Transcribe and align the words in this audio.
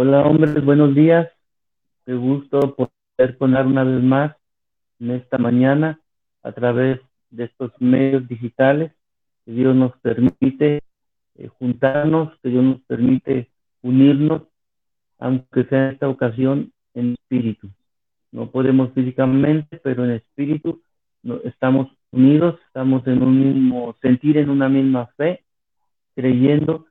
Hola 0.00 0.22
hombres, 0.22 0.64
buenos 0.64 0.94
días. 0.94 1.28
Qué 2.06 2.14
gusto 2.14 2.76
poder 2.76 3.36
poner 3.36 3.66
una 3.66 3.82
vez 3.82 4.00
más 4.00 4.36
en 5.00 5.10
esta 5.10 5.38
mañana 5.38 6.00
a 6.44 6.52
través 6.52 7.00
de 7.30 7.46
estos 7.46 7.72
medios 7.80 8.28
digitales 8.28 8.92
que 9.44 9.50
Dios 9.50 9.74
nos 9.74 9.90
permite 9.98 10.82
eh, 11.34 11.48
juntarnos, 11.48 12.38
que 12.40 12.48
Dios 12.48 12.62
nos 12.62 12.80
permite 12.82 13.50
unirnos, 13.82 14.42
aunque 15.18 15.64
sea 15.64 15.86
en 15.88 15.94
esta 15.94 16.08
ocasión 16.08 16.72
en 16.94 17.14
espíritu. 17.14 17.68
No 18.30 18.52
podemos 18.52 18.92
físicamente, 18.92 19.80
pero 19.82 20.04
en 20.04 20.12
espíritu 20.12 20.80
estamos 21.42 21.88
unidos, 22.12 22.60
estamos 22.68 23.04
en 23.08 23.20
un 23.20 23.40
mismo 23.40 23.96
sentir, 24.00 24.36
en 24.36 24.50
una 24.50 24.68
misma 24.68 25.08
fe, 25.16 25.42
creyendo 26.14 26.86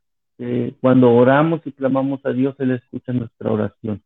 cuando 0.81 1.11
oramos 1.11 1.61
y 1.65 1.71
clamamos 1.71 2.23
a 2.25 2.31
Dios, 2.31 2.55
Él 2.59 2.71
escucha 2.71 3.11
nuestra 3.11 3.51
oración. 3.51 4.01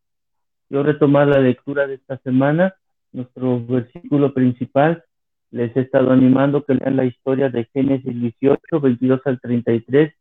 Yo 0.70 0.84
retomar 0.84 1.27
la 1.27 1.40
lectura 1.40 1.85
de 1.88 1.95
esta 1.95 2.17
semana, 2.20 2.73
nuestro 3.12 3.66
versículo 3.66 4.34
principal, 4.34 5.04
les 5.52 5.76
he 5.76 5.81
estado 5.81 6.12
animando 6.12 6.63
que 6.63 6.76
lean 6.76 6.95
la 6.95 7.05
historia 7.05 7.49
de 7.49 7.66
Génesis 7.73 8.20
18, 8.20 8.79
22 8.79 9.21
al 9.26 9.41
33, 9.41 10.13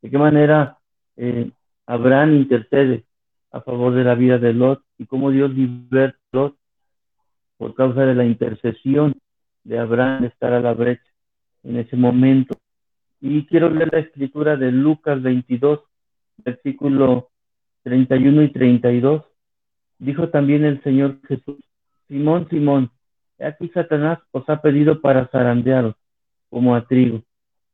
de 0.00 0.10
qué 0.10 0.18
manera 0.18 0.78
eh, 1.16 1.50
Abraham 1.86 2.36
intercede 2.36 3.04
a 3.52 3.60
favor 3.60 3.94
de 3.94 4.04
la 4.04 4.14
vida 4.14 4.38
de 4.38 4.54
Lot 4.54 4.82
y 4.96 5.06
cómo 5.06 5.30
Dios 5.30 5.50
liberta 5.52 6.18
a 6.32 6.36
Lot 6.36 6.56
por 7.58 7.74
causa 7.74 8.06
de 8.06 8.14
la 8.14 8.24
intercesión 8.24 9.14
de 9.64 9.78
Abraham 9.78 10.24
estar 10.24 10.54
a 10.54 10.60
la 10.60 10.72
brecha 10.72 11.02
en 11.64 11.76
ese 11.76 11.96
momento. 11.96 12.56
Y 13.20 13.46
quiero 13.46 13.68
leer 13.70 13.90
la 13.92 14.00
escritura 14.00 14.56
de 14.56 14.70
Lucas 14.70 15.22
22, 15.22 15.80
versículo 16.44 17.30
31 17.82 18.42
y 18.44 18.52
32. 18.52 19.24
Dijo 19.98 20.28
también 20.28 20.64
el 20.64 20.82
Señor 20.82 21.18
Jesús, 21.26 21.56
Simón, 22.06 22.48
Simón, 22.48 22.90
aquí 23.40 23.68
Satanás 23.68 24.20
os 24.30 24.48
ha 24.48 24.62
pedido 24.62 25.00
para 25.00 25.26
zarandearos 25.28 25.96
como 26.48 26.74
a 26.74 26.86
trigo, 26.86 27.22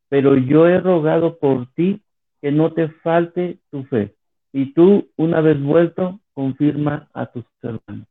pero 0.08 0.36
yo 0.36 0.66
he 0.66 0.80
rogado 0.80 1.38
por 1.38 1.66
ti 1.74 2.02
que 2.40 2.50
no 2.50 2.72
te 2.72 2.88
falte 2.88 3.58
tu 3.70 3.84
fe. 3.84 4.14
Y 4.52 4.72
tú, 4.72 5.08
una 5.16 5.40
vez 5.40 5.60
vuelto, 5.60 6.20
confirma 6.32 7.08
a 7.12 7.26
tus 7.26 7.44
hermanos. 7.62 8.06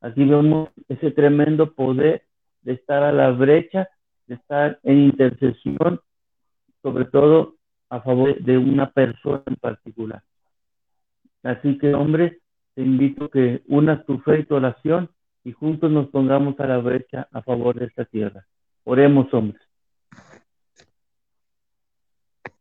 Aquí 0.00 0.24
vemos 0.24 0.70
ese 0.88 1.10
tremendo 1.10 1.72
poder 1.72 2.22
de 2.62 2.72
estar 2.74 3.02
a 3.02 3.12
la 3.12 3.30
brecha, 3.30 3.88
de 4.26 4.36
estar 4.36 4.78
en 4.82 4.98
intercesión 4.98 6.00
sobre 6.82 7.06
todo 7.06 7.56
a 7.90 8.00
favor 8.00 8.38
de 8.40 8.58
una 8.58 8.90
persona 8.90 9.42
en 9.46 9.56
particular. 9.56 10.22
Así 11.42 11.78
que, 11.78 11.94
hombre, 11.94 12.40
te 12.74 12.82
invito 12.82 13.26
a 13.26 13.30
que 13.30 13.62
unas 13.68 14.04
tu 14.04 14.18
fe 14.18 14.40
y 14.40 14.44
tu 14.44 14.54
oración 14.54 15.10
y 15.44 15.52
juntos 15.52 15.90
nos 15.90 16.08
pongamos 16.08 16.58
a 16.60 16.66
la 16.66 16.78
brecha 16.78 17.28
a 17.32 17.42
favor 17.42 17.78
de 17.78 17.86
esta 17.86 18.04
tierra. 18.04 18.46
Oremos, 18.84 19.32
hombres. 19.32 19.62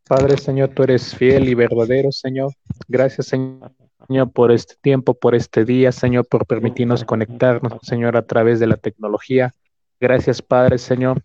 Padre 0.08 0.38
Señor, 0.38 0.70
tú 0.70 0.84
eres 0.84 1.14
fiel 1.14 1.50
y 1.50 1.54
verdadero, 1.54 2.12
Señor. 2.14 2.54
Gracias, 2.88 3.28
Señor, 3.28 4.32
por 4.32 4.54
este 4.54 4.76
tiempo, 4.82 5.14
por 5.14 5.36
este 5.36 5.66
día, 5.66 5.92
Señor, 5.92 6.26
por 6.28 6.46
permitirnos 6.46 7.04
conectarnos, 7.04 7.74
Señor, 7.82 8.16
a 8.16 8.22
través 8.22 8.62
de 8.62 8.68
la 8.68 8.78
tecnología. 8.78 9.52
Gracias, 10.00 10.42
Padre, 10.42 10.78
Señor. 10.78 11.22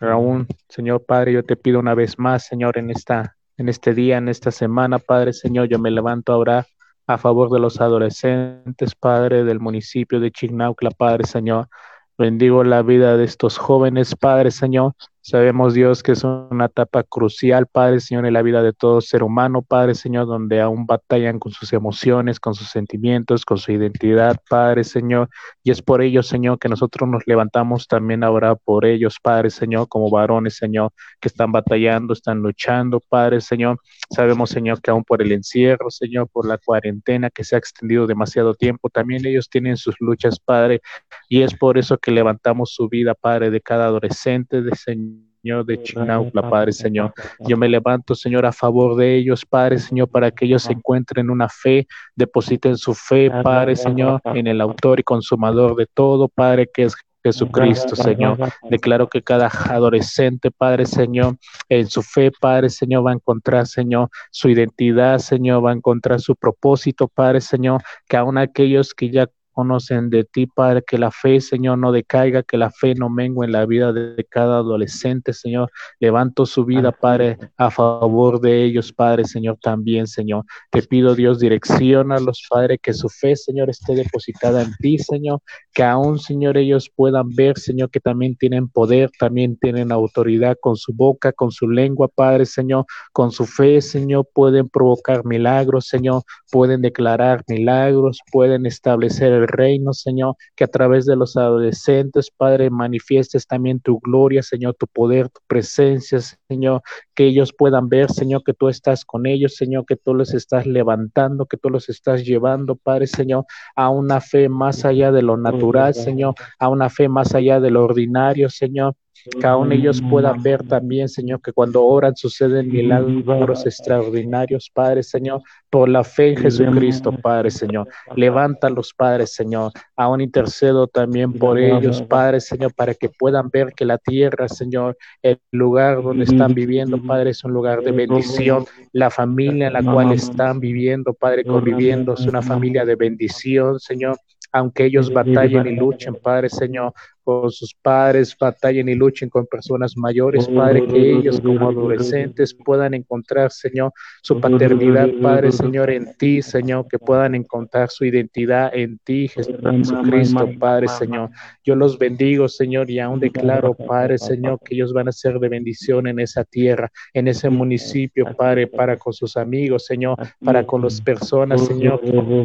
Aún, 0.00 0.46
Señor 0.68 1.04
Padre, 1.04 1.32
yo 1.32 1.44
te 1.44 1.56
pido 1.56 1.78
una 1.78 1.94
vez 1.94 2.18
más, 2.18 2.46
Señor, 2.46 2.78
en 2.78 2.90
esta, 2.90 3.36
en 3.56 3.68
este 3.68 3.94
día, 3.94 4.18
en 4.18 4.28
esta 4.28 4.50
semana, 4.50 4.98
Padre, 4.98 5.32
Señor, 5.32 5.68
yo 5.68 5.78
me 5.78 5.90
levanto 5.90 6.32
ahora 6.32 6.66
a 7.06 7.18
favor 7.18 7.50
de 7.50 7.58
los 7.58 7.80
adolescentes, 7.80 8.94
Padre, 8.94 9.44
del 9.44 9.60
municipio 9.60 10.20
de 10.20 10.30
Chignaucla, 10.30 10.90
Padre, 10.90 11.24
Señor. 11.26 11.68
Bendigo 12.16 12.62
la 12.64 12.82
vida 12.82 13.16
de 13.16 13.24
estos 13.24 13.58
jóvenes, 13.58 14.14
Padre, 14.14 14.50
Señor. 14.50 14.94
Sabemos, 15.22 15.74
Dios, 15.74 16.02
que 16.02 16.12
es 16.12 16.24
una 16.24 16.64
etapa 16.64 17.02
crucial, 17.02 17.66
Padre 17.66 18.00
Señor, 18.00 18.24
en 18.24 18.32
la 18.32 18.40
vida 18.40 18.62
de 18.62 18.72
todo 18.72 19.02
ser 19.02 19.22
humano, 19.22 19.60
Padre 19.60 19.94
Señor, 19.94 20.26
donde 20.26 20.62
aún 20.62 20.86
batallan 20.86 21.38
con 21.38 21.52
sus 21.52 21.74
emociones, 21.74 22.40
con 22.40 22.54
sus 22.54 22.68
sentimientos, 22.70 23.44
con 23.44 23.58
su 23.58 23.70
identidad, 23.70 24.38
Padre 24.48 24.82
Señor. 24.82 25.28
Y 25.62 25.72
es 25.72 25.82
por 25.82 26.00
ello, 26.00 26.22
Señor, 26.22 26.58
que 26.58 26.70
nosotros 26.70 27.06
nos 27.06 27.26
levantamos 27.26 27.86
también 27.86 28.24
ahora 28.24 28.54
por 28.54 28.86
ellos, 28.86 29.18
Padre 29.22 29.50
Señor, 29.50 29.88
como 29.88 30.08
varones, 30.10 30.56
Señor, 30.56 30.90
que 31.20 31.28
están 31.28 31.52
batallando, 31.52 32.14
están 32.14 32.38
luchando, 32.38 32.98
Padre 33.06 33.42
Señor. 33.42 33.78
Sabemos, 34.08 34.48
Señor, 34.48 34.80
que 34.80 34.90
aún 34.90 35.04
por 35.04 35.20
el 35.20 35.32
encierro, 35.32 35.90
Señor, 35.90 36.30
por 36.32 36.46
la 36.46 36.56
cuarentena 36.56 37.28
que 37.28 37.44
se 37.44 37.56
ha 37.56 37.58
extendido 37.58 38.06
demasiado 38.06 38.54
tiempo, 38.54 38.88
también 38.88 39.26
ellos 39.26 39.50
tienen 39.50 39.76
sus 39.76 39.96
luchas, 40.00 40.40
Padre. 40.40 40.80
Y 41.28 41.42
es 41.42 41.54
por 41.54 41.76
eso 41.76 41.98
que 41.98 42.10
levantamos 42.10 42.72
su 42.72 42.88
vida, 42.88 43.14
Padre, 43.14 43.50
de 43.50 43.60
cada 43.60 43.84
adolescente, 43.84 44.62
de 44.62 44.74
Señor 44.74 45.09
Señor 45.42 45.64
de 45.64 45.82
Chinaupla, 45.82 46.48
Padre 46.50 46.72
Señor. 46.72 47.14
Yo 47.40 47.56
me 47.56 47.68
levanto, 47.68 48.14
Señor, 48.14 48.44
a 48.44 48.52
favor 48.52 48.96
de 48.96 49.16
ellos, 49.16 49.46
Padre 49.46 49.78
Señor, 49.78 50.08
para 50.08 50.30
que 50.30 50.44
ellos 50.44 50.64
se 50.64 50.72
encuentren 50.72 51.30
una 51.30 51.48
fe, 51.48 51.86
depositen 52.14 52.76
su 52.76 52.94
fe, 52.94 53.30
Padre 53.42 53.76
Señor, 53.76 54.20
en 54.24 54.46
el 54.46 54.60
autor 54.60 55.00
y 55.00 55.02
consumador 55.02 55.76
de 55.76 55.86
todo, 55.86 56.28
Padre, 56.28 56.68
que 56.72 56.84
es 56.84 56.94
Jesucristo, 57.22 57.96
Señor. 57.96 58.38
Declaro 58.68 59.08
que 59.08 59.22
cada 59.22 59.46
adolescente, 59.46 60.50
Padre 60.50 60.86
Señor, 60.86 61.36
en 61.68 61.86
su 61.86 62.02
fe, 62.02 62.30
Padre 62.30 62.68
Señor, 62.70 63.06
va 63.06 63.10
a 63.10 63.14
encontrar, 63.14 63.66
Señor, 63.66 64.08
su 64.30 64.48
identidad, 64.48 65.18
Señor, 65.18 65.64
va 65.64 65.70
a 65.70 65.74
encontrar 65.74 66.20
su 66.20 66.36
propósito, 66.36 67.08
Padre 67.08 67.40
Señor, 67.40 67.82
que 68.08 68.16
aún 68.16 68.38
aquellos 68.38 68.94
que 68.94 69.10
ya 69.10 69.26
conocen 69.60 70.08
de 70.08 70.24
ti, 70.24 70.46
Padre, 70.46 70.82
que 70.86 70.96
la 70.96 71.10
fe, 71.10 71.38
Señor, 71.38 71.76
no 71.76 71.92
decaiga, 71.92 72.42
que 72.42 72.56
la 72.56 72.70
fe 72.70 72.94
no 72.94 73.10
mengue 73.10 73.44
en 73.44 73.52
la 73.52 73.66
vida 73.66 73.92
de 73.92 74.24
cada 74.24 74.56
adolescente, 74.56 75.34
Señor. 75.34 75.70
Levanto 75.98 76.46
su 76.46 76.64
vida, 76.64 76.92
Padre, 76.92 77.36
a 77.58 77.70
favor 77.70 78.40
de 78.40 78.64
ellos, 78.64 78.90
Padre, 78.90 79.24
Señor, 79.24 79.58
también, 79.60 80.06
Señor. 80.06 80.46
Te 80.70 80.82
pido, 80.82 81.14
Dios, 81.14 81.40
dirección 81.40 82.10
a 82.10 82.18
los 82.18 82.42
Padre, 82.48 82.78
que 82.78 82.94
su 82.94 83.10
fe, 83.10 83.36
Señor, 83.36 83.68
esté 83.68 83.94
depositada 83.94 84.62
en 84.62 84.72
ti, 84.80 84.96
Señor, 84.98 85.40
que 85.74 85.82
aún, 85.82 86.18
Señor, 86.18 86.56
ellos 86.56 86.90
puedan 86.96 87.28
ver, 87.28 87.58
Señor, 87.58 87.90
que 87.90 88.00
también 88.00 88.36
tienen 88.36 88.66
poder, 88.66 89.10
también 89.18 89.58
tienen 89.58 89.92
autoridad 89.92 90.56
con 90.58 90.76
su 90.76 90.94
boca, 90.94 91.32
con 91.32 91.50
su 91.50 91.68
lengua, 91.68 92.08
Padre, 92.08 92.46
Señor, 92.46 92.86
con 93.12 93.30
su 93.30 93.44
fe, 93.44 93.82
Señor, 93.82 94.26
pueden 94.32 94.70
provocar 94.70 95.26
milagros, 95.26 95.86
Señor, 95.86 96.22
pueden 96.50 96.80
declarar 96.80 97.44
milagros, 97.46 98.20
pueden 98.32 98.64
establecer 98.64 99.32
el 99.32 99.49
reino, 99.50 99.92
Señor, 99.92 100.36
que 100.54 100.64
a 100.64 100.68
través 100.68 101.06
de 101.06 101.16
los 101.16 101.36
adolescentes, 101.36 102.30
Padre, 102.30 102.70
manifiestes 102.70 103.46
también 103.46 103.80
tu 103.80 104.00
gloria, 104.00 104.42
Señor, 104.42 104.74
tu 104.74 104.86
poder, 104.86 105.28
tu 105.28 105.40
presencia, 105.46 106.18
Señor, 106.48 106.82
que 107.14 107.26
ellos 107.26 107.52
puedan 107.56 107.88
ver, 107.88 108.10
Señor, 108.10 108.42
que 108.44 108.54
tú 108.54 108.68
estás 108.68 109.04
con 109.04 109.26
ellos, 109.26 109.56
Señor, 109.56 109.84
que 109.86 109.96
tú 109.96 110.14
los 110.14 110.34
estás 110.34 110.66
levantando, 110.66 111.46
que 111.46 111.56
tú 111.56 111.70
los 111.70 111.88
estás 111.88 112.24
llevando, 112.24 112.76
Padre, 112.76 113.06
Señor, 113.06 113.44
a 113.76 113.90
una 113.90 114.20
fe 114.20 114.48
más 114.48 114.84
allá 114.84 115.12
de 115.12 115.22
lo 115.22 115.36
natural, 115.36 115.94
Señor, 115.94 116.34
a 116.58 116.68
una 116.68 116.88
fe 116.90 117.08
más 117.08 117.34
allá 117.34 117.60
de 117.60 117.70
lo 117.70 117.84
ordinario, 117.84 118.48
Señor, 118.48 118.94
que 119.38 119.46
aún 119.46 119.72
ellos 119.72 120.02
puedan 120.08 120.42
ver 120.42 120.62
también, 120.62 121.08
Señor, 121.08 121.40
que 121.42 121.52
cuando 121.52 121.84
oran 121.84 122.16
suceden 122.16 122.68
milagros 122.68 123.66
extraordinarios, 123.66 124.70
Padre, 124.72 125.02
Señor, 125.02 125.42
por 125.68 125.88
la 125.88 126.02
fe 126.02 126.30
en 126.30 126.36
Jesucristo, 126.38 127.12
Padre, 127.12 127.50
Señor. 127.50 127.88
Levántalos, 128.16 128.92
Padre, 128.94 129.26
Señor. 129.26 129.72
Aún 129.96 130.20
intercedo 130.20 130.86
también 130.86 131.32
por 131.32 131.58
ellos, 131.58 132.02
Padre, 132.02 132.40
Señor, 132.40 132.72
para 132.74 132.94
que 132.94 133.08
puedan 133.08 133.50
ver 133.50 133.72
que 133.74 133.84
la 133.84 133.98
tierra, 133.98 134.48
Señor, 134.48 134.96
el 135.22 135.38
lugar 135.52 136.02
donde 136.02 136.24
están 136.24 136.54
viviendo, 136.54 137.00
Padre, 137.02 137.30
es 137.30 137.44
un 137.44 137.52
lugar 137.52 137.82
de 137.82 137.92
bendición. 137.92 138.64
La 138.92 139.10
familia 139.10 139.68
en 139.68 139.74
la 139.74 139.82
cual 139.82 140.12
están 140.12 140.60
viviendo, 140.60 141.12
Padre, 141.12 141.44
conviviendo, 141.44 142.14
es 142.14 142.26
una 142.26 142.42
familia 142.42 142.84
de 142.84 142.96
bendición, 142.96 143.78
Señor. 143.78 144.16
Aunque 144.52 144.86
ellos 144.86 145.12
batallen 145.12 145.68
y 145.68 145.76
luchen, 145.76 146.16
Padre 146.16 146.48
Señor, 146.48 146.92
con 147.30 147.50
sus 147.52 147.72
padres, 147.74 148.36
batallen 148.38 148.88
y 148.88 148.94
luchen 148.94 149.28
con 149.28 149.46
personas 149.46 149.96
mayores, 149.96 150.48
Padre, 150.48 150.84
que 150.86 151.12
ellos 151.12 151.40
como 151.40 151.68
adolescentes 151.68 152.52
puedan 152.52 152.92
encontrar, 152.92 153.52
Señor, 153.52 153.92
su 154.22 154.40
paternidad, 154.40 155.08
Padre, 155.22 155.52
Señor, 155.52 155.90
en 155.90 156.12
ti, 156.18 156.42
Señor, 156.42 156.88
que 156.88 156.98
puedan 156.98 157.36
encontrar 157.36 157.88
su 157.88 158.04
identidad 158.04 158.74
en 158.74 158.98
ti, 159.04 159.28
Jesucristo, 159.28 160.50
Padre, 160.58 160.88
Señor. 160.88 161.30
Yo 161.64 161.76
los 161.76 161.98
bendigo, 161.98 162.48
Señor, 162.48 162.90
y 162.90 162.98
aún 162.98 163.20
declaro, 163.20 163.74
Padre, 163.74 164.18
Señor, 164.18 164.58
que 164.64 164.74
ellos 164.74 164.92
van 164.92 165.06
a 165.06 165.12
ser 165.12 165.38
de 165.38 165.48
bendición 165.48 166.08
en 166.08 166.18
esa 166.18 166.42
tierra, 166.42 166.90
en 167.14 167.28
ese 167.28 167.48
municipio, 167.48 168.24
Padre, 168.36 168.66
para 168.66 168.96
con 168.96 169.12
sus 169.12 169.36
amigos, 169.36 169.86
Señor, 169.86 170.16
para 170.44 170.66
con 170.66 170.82
las 170.82 171.00
personas, 171.00 171.64
Señor, 171.64 172.00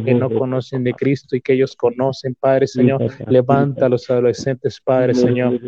que 0.05 0.13
no 0.13 0.29
conocen 0.29 0.83
de 0.83 0.93
Cristo 0.93 1.35
y 1.35 1.41
que 1.41 1.53
ellos 1.53 1.75
conocen, 1.75 2.35
Padre, 2.39 2.67
Señor. 2.67 3.01
Levanta 3.27 3.87
a 3.87 3.89
los 3.89 4.07
adolescentes 4.09 4.74
Padre, 4.81 5.15
Señor, 5.15 5.59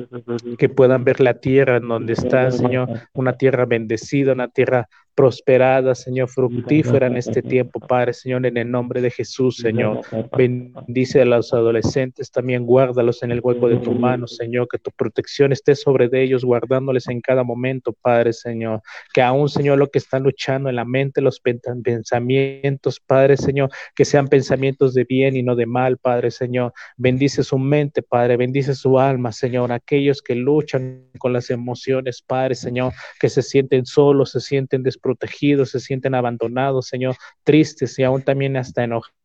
que 0.57 0.69
puedan 0.69 1.03
ver 1.03 1.19
la 1.19 1.35
tierra 1.35 1.77
en 1.77 1.87
donde 1.87 2.13
están, 2.13 2.51
Señor, 2.51 2.89
una 3.13 3.33
tierra 3.33 3.65
bendecida, 3.65 4.33
una 4.33 4.47
tierra 4.47 4.89
prosperada, 5.17 5.95
Señor, 5.95 6.29
fructífera 6.29 7.07
en 7.07 7.17
este 7.17 7.41
tiempo, 7.41 7.79
Padre, 7.79 8.13
Señor, 8.13 8.45
en 8.45 8.55
el 8.55 8.69
nombre 8.69 9.01
de 9.01 9.09
Jesús, 9.09 9.57
Señor. 9.57 10.01
Bendice 10.37 11.21
a 11.21 11.25
los 11.25 11.51
adolescentes, 11.55 12.29
también 12.29 12.67
guárdalos 12.67 13.23
en 13.23 13.31
el 13.31 13.39
hueco 13.41 13.67
de 13.67 13.77
tu 13.77 13.93
mano, 13.93 14.27
Señor, 14.27 14.67
que 14.71 14.77
tu 14.77 14.91
protección 14.91 15.51
esté 15.51 15.73
sobre 15.73 16.07
de 16.07 16.21
ellos, 16.21 16.45
guardándoles 16.45 17.07
en 17.07 17.19
cada 17.21 17.43
momento, 17.43 17.93
Padre, 17.99 18.31
Señor. 18.31 18.83
Que 19.11 19.23
aún, 19.23 19.49
Señor, 19.49 19.79
lo 19.79 19.87
que 19.87 19.97
están 19.97 20.21
luchando 20.21 20.69
en 20.69 20.75
la 20.75 20.85
mente, 20.85 21.19
los 21.19 21.39
pensamientos, 21.39 22.99
Padre, 22.99 23.37
Señor, 23.37 23.71
que 23.95 24.05
sean 24.05 24.27
pensamientos 24.27 24.93
de 24.93 25.03
bien 25.03 25.35
y 25.35 25.41
no 25.41 25.55
de 25.55 25.65
mal, 25.65 25.97
Padre, 25.97 26.29
Señor. 26.29 26.73
Bendice 26.95 27.43
su 27.43 27.57
mente, 27.57 28.03
Padre, 28.03 28.37
bendice 28.37 28.75
su 28.75 28.99
alma, 28.99 29.31
Señor. 29.31 29.71
Aquellos 29.71 30.21
que 30.21 30.35
luchan 30.35 31.09
con 31.17 31.33
las 31.33 31.49
emociones, 31.49 32.21
Padre, 32.21 32.53
Señor, 32.53 32.93
que 33.19 33.29
se 33.29 33.41
sienten 33.41 33.87
solos, 33.87 34.33
se 34.33 34.41
sienten 34.41 34.83
desprotegidos, 34.83 35.06
se 35.71 35.79
sienten 35.79 36.15
abandonados, 36.15 36.87
Señor, 36.87 37.15
tristes 37.43 37.97
y 37.99 38.03
aún 38.03 38.21
también 38.21 38.57
hasta 38.57 38.83
enojados 38.83 39.16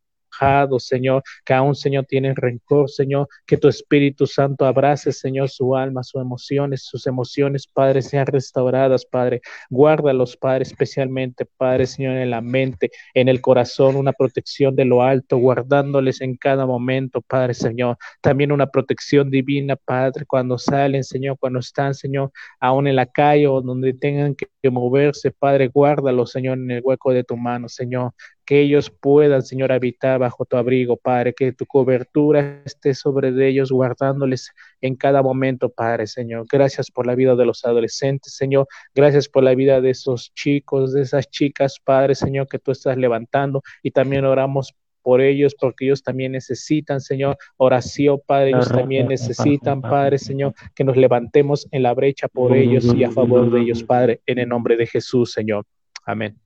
Señor, 0.79 1.23
que 1.45 1.55
aún, 1.55 1.75
Señor, 1.75 2.07
tienen 2.07 2.35
rencor, 2.37 2.91
Señor, 2.91 3.29
que 3.47 3.57
tu 3.57 3.69
Espíritu 3.69 4.27
Santo 4.27 4.67
abrace, 4.67 5.13
Señor, 5.13 5.49
su 5.49 5.77
alma, 5.77 6.03
sus 6.03 6.21
emociones, 6.21 6.83
sus 6.85 7.07
emociones, 7.07 7.67
Padre, 7.67 8.03
sean 8.03 8.27
restauradas, 8.27 9.05
Padre. 9.05 9.41
Guárdalos, 9.71 10.37
Padre, 10.37 10.65
especialmente, 10.65 11.47
Padre, 11.57 11.87
Señor, 11.87 12.17
en 12.17 12.31
la 12.31 12.41
mente, 12.41 12.91
en 13.15 13.29
el 13.29 13.41
corazón, 13.41 13.97
una 13.97 14.13
protección 14.13 14.75
de 14.75 14.85
lo 14.85 15.03
alto, 15.03 15.39
guardándoles 15.39 16.21
en 16.21 16.37
cada 16.37 16.67
momento, 16.67 17.21
Padre, 17.23 17.55
Señor. 17.55 17.97
También 18.21 18.53
una 18.53 18.67
protección 18.67 19.31
divina, 19.31 19.77
Padre, 19.77 20.25
cuando 20.27 20.59
salen, 20.59 21.05
Señor, 21.05 21.37
cuando 21.39 21.61
están, 21.61 21.95
Señor, 21.95 22.33
aún 22.61 22.87
en 22.89 22.97
la 22.97 23.07
calle 23.07 23.47
o 23.47 23.61
donde 23.61 23.95
tengan 23.95 24.35
que 24.35 24.71
moverse, 24.71 25.31
Padre, 25.31 25.69
guárdalos, 25.69 26.33
Señor, 26.33 26.59
en 26.59 26.71
el 26.71 26.83
hueco 26.85 27.13
de 27.13 27.25
tu 27.25 27.37
mano, 27.37 27.69
Señor 27.69 28.13
que 28.53 28.61
ellos 28.61 28.91
puedan, 28.91 29.41
Señor, 29.41 29.73
habitar 29.73 30.19
bajo 30.19 30.45
tu 30.45 30.59
abrigo, 30.59 30.99
Padre, 30.99 31.33
que 31.33 31.55
tu 31.55 31.65
cobertura 31.65 32.61
esté 32.67 32.93
sobre 32.93 33.31
ellos, 33.49 33.73
guardándoles 33.73 34.53
en 34.83 34.95
cada 34.95 35.23
momento, 35.23 35.71
Padre, 35.71 36.07
Señor. 36.07 36.45
Gracias 36.53 36.91
por 36.91 37.07
la 37.07 37.15
vida 37.15 37.35
de 37.35 37.47
los 37.47 37.65
adolescentes, 37.65 38.35
Señor. 38.37 38.67
Gracias 38.95 39.27
por 39.27 39.43
la 39.43 39.55
vida 39.55 39.81
de 39.81 39.89
esos 39.89 40.35
chicos, 40.35 40.93
de 40.93 41.01
esas 41.01 41.31
chicas, 41.31 41.79
Padre, 41.83 42.15
Señor, 42.15 42.47
que 42.47 42.59
tú 42.59 42.73
estás 42.73 42.99
levantando. 42.99 43.63
Y 43.83 43.91
también 43.91 44.27
oramos 44.27 44.75
por 45.01 45.23
ellos, 45.23 45.57
porque 45.59 45.87
ellos 45.87 46.03
también 46.03 46.33
necesitan, 46.33 47.01
Señor, 47.01 47.39
oración, 47.57 48.21
Padre, 48.27 48.51
ellos 48.51 48.69
también 48.69 49.09
necesitan, 49.09 49.81
Padre, 49.81 50.19
Señor, 50.19 50.53
que 50.75 50.85
nos 50.85 50.99
levantemos 50.99 51.67
en 51.71 51.85
la 51.85 51.95
brecha 51.95 52.29
por 52.29 52.55
ellos 52.55 52.85
y 52.95 53.03
a 53.03 53.11
favor 53.11 53.51
de 53.51 53.63
ellos, 53.63 53.83
Padre, 53.83 54.21
en 54.27 54.41
el 54.41 54.49
nombre 54.51 54.77
de 54.77 54.87
Jesús, 54.87 55.33
Señor. 55.33 55.65
Amén. 56.05 56.37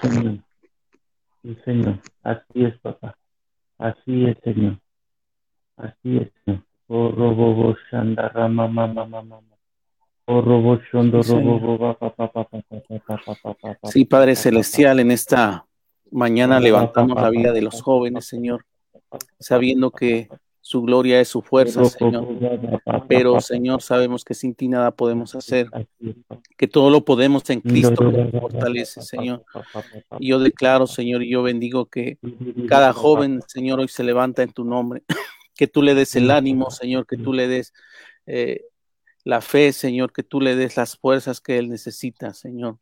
Señor. 0.00 0.45
Así 2.22 2.64
es, 2.64 2.78
papá. 2.80 3.16
Así 3.78 4.26
es, 4.26 4.36
Señor. 4.42 4.78
Así 5.76 6.16
es, 6.18 6.32
Señor. 6.44 6.62
Oh, 6.88 7.10
robo, 7.10 7.76
rama, 7.90 8.68
mama, 8.68 9.04
mama. 9.04 9.40
Oh, 10.26 10.40
robo, 10.40 10.80
shondo, 10.92 11.22
robo, 11.22 11.98
Sí, 13.84 14.04
Padre 14.04 14.34
Celestial, 14.34 15.00
en 15.00 15.10
esta 15.12 15.66
mañana 16.10 16.58
levantamos 16.58 17.20
la 17.20 17.30
vida 17.30 17.52
de 17.52 17.62
los 17.62 17.80
jóvenes, 17.82 18.26
Señor, 18.26 18.64
sabiendo 19.38 19.90
que 19.90 20.28
su 20.66 20.82
gloria 20.82 21.20
es 21.20 21.28
su 21.28 21.42
fuerza, 21.42 21.84
Señor. 21.84 22.26
Pero, 23.06 23.40
Señor, 23.40 23.82
sabemos 23.82 24.24
que 24.24 24.34
sin 24.34 24.52
ti 24.52 24.66
nada 24.66 24.90
podemos 24.90 25.36
hacer, 25.36 25.68
que 26.58 26.66
todo 26.66 26.90
lo 26.90 27.04
podemos 27.04 27.48
en 27.50 27.60
Cristo 27.60 28.10
que 28.10 28.18
nos 28.18 28.32
fortalece, 28.32 29.00
Señor. 29.00 29.44
Y 30.18 30.30
yo 30.30 30.40
declaro, 30.40 30.88
Señor, 30.88 31.22
y 31.22 31.30
yo 31.30 31.44
bendigo 31.44 31.86
que 31.86 32.18
cada 32.68 32.92
joven, 32.92 33.42
Señor, 33.46 33.78
hoy 33.78 33.86
se 33.86 34.02
levanta 34.02 34.42
en 34.42 34.50
tu 34.50 34.64
nombre, 34.64 35.04
que 35.54 35.68
tú 35.68 35.82
le 35.82 35.94
des 35.94 36.16
el 36.16 36.32
ánimo, 36.32 36.68
Señor, 36.72 37.06
que 37.06 37.16
tú 37.16 37.32
le 37.32 37.46
des 37.46 37.72
eh, 38.26 38.62
la 39.22 39.42
fe, 39.42 39.72
Señor, 39.72 40.12
que 40.12 40.24
tú 40.24 40.40
le 40.40 40.56
des 40.56 40.76
las 40.76 40.96
fuerzas 40.96 41.40
que 41.40 41.58
él 41.58 41.68
necesita, 41.68 42.34
Señor. 42.34 42.78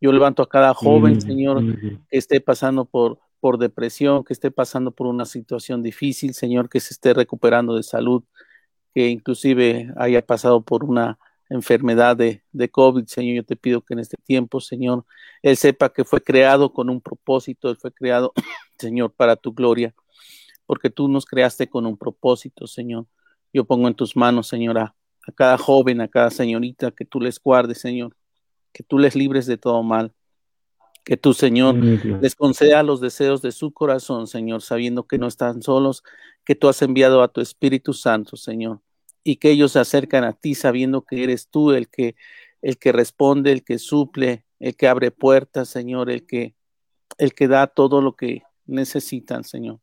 Yo 0.00 0.10
levanto 0.10 0.42
a 0.42 0.48
cada 0.48 0.74
joven, 0.74 1.20
Señor, 1.20 1.62
que 2.10 2.18
esté 2.18 2.40
pasando 2.40 2.84
por 2.84 3.20
por 3.40 3.58
depresión, 3.58 4.24
que 4.24 4.32
esté 4.32 4.50
pasando 4.50 4.90
por 4.92 5.06
una 5.06 5.24
situación 5.24 5.82
difícil, 5.82 6.34
Señor, 6.34 6.68
que 6.68 6.80
se 6.80 6.94
esté 6.94 7.14
recuperando 7.14 7.76
de 7.76 7.82
salud, 7.82 8.24
que 8.94 9.08
inclusive 9.08 9.92
haya 9.96 10.24
pasado 10.24 10.62
por 10.62 10.84
una 10.84 11.18
enfermedad 11.50 12.16
de, 12.16 12.42
de, 12.52 12.70
COVID, 12.70 13.06
Señor, 13.06 13.36
yo 13.36 13.44
te 13.44 13.56
pido 13.56 13.80
que 13.82 13.94
en 13.94 14.00
este 14.00 14.16
tiempo, 14.22 14.60
Señor, 14.60 15.04
Él 15.42 15.56
sepa 15.56 15.92
que 15.92 16.04
fue 16.04 16.20
creado 16.20 16.72
con 16.72 16.90
un 16.90 17.00
propósito, 17.00 17.70
Él 17.70 17.76
fue 17.76 17.92
creado, 17.92 18.32
Señor, 18.78 19.12
para 19.12 19.36
tu 19.36 19.52
gloria, 19.52 19.94
porque 20.66 20.90
tú 20.90 21.08
nos 21.08 21.24
creaste 21.24 21.68
con 21.68 21.86
un 21.86 21.96
propósito, 21.96 22.66
Señor. 22.66 23.06
Yo 23.52 23.64
pongo 23.64 23.88
en 23.88 23.94
tus 23.94 24.16
manos, 24.16 24.48
Señora, 24.48 24.94
a 25.26 25.32
cada 25.32 25.58
joven, 25.58 26.00
a 26.00 26.08
cada 26.08 26.30
señorita, 26.30 26.90
que 26.90 27.04
tú 27.04 27.20
les 27.20 27.40
guardes, 27.40 27.78
Señor, 27.78 28.16
que 28.72 28.82
tú 28.82 28.98
les 28.98 29.14
libres 29.14 29.46
de 29.46 29.58
todo 29.58 29.82
mal, 29.82 30.12
que 31.08 31.16
tu 31.16 31.32
Señor 31.32 31.74
les 31.74 32.34
conceda 32.34 32.82
los 32.82 33.00
deseos 33.00 33.40
de 33.40 33.50
su 33.50 33.72
corazón, 33.72 34.26
Señor, 34.26 34.60
sabiendo 34.60 35.06
que 35.06 35.16
no 35.16 35.26
están 35.26 35.62
solos, 35.62 36.02
que 36.44 36.54
tú 36.54 36.68
has 36.68 36.82
enviado 36.82 37.22
a 37.22 37.28
tu 37.28 37.40
Espíritu 37.40 37.94
Santo, 37.94 38.36
Señor, 38.36 38.82
y 39.24 39.36
que 39.36 39.50
ellos 39.50 39.72
se 39.72 39.78
acercan 39.78 40.24
a 40.24 40.34
ti 40.34 40.54
sabiendo 40.54 41.06
que 41.06 41.24
eres 41.24 41.48
tú 41.48 41.72
el 41.72 41.88
que 41.88 42.14
el 42.60 42.76
que 42.76 42.92
responde, 42.92 43.52
el 43.52 43.64
que 43.64 43.78
suple, 43.78 44.44
el 44.60 44.76
que 44.76 44.86
abre 44.86 45.10
puertas, 45.10 45.70
Señor, 45.70 46.10
el 46.10 46.26
que 46.26 46.54
el 47.16 47.32
que 47.32 47.48
da 47.48 47.68
todo 47.68 48.02
lo 48.02 48.14
que 48.14 48.42
necesitan, 48.66 49.44
Señor. 49.44 49.80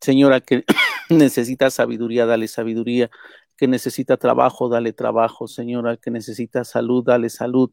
Señor, 0.00 0.32
al 0.32 0.44
que 0.44 0.64
necesita 1.10 1.68
sabiduría, 1.68 2.24
dale 2.24 2.48
sabiduría, 2.48 3.10
que 3.58 3.68
necesita 3.68 4.16
trabajo, 4.16 4.70
dale 4.70 4.94
trabajo, 4.94 5.46
Señor, 5.46 5.88
al 5.88 5.98
que 5.98 6.10
necesita 6.10 6.64
salud, 6.64 7.04
dale 7.04 7.28
salud 7.28 7.70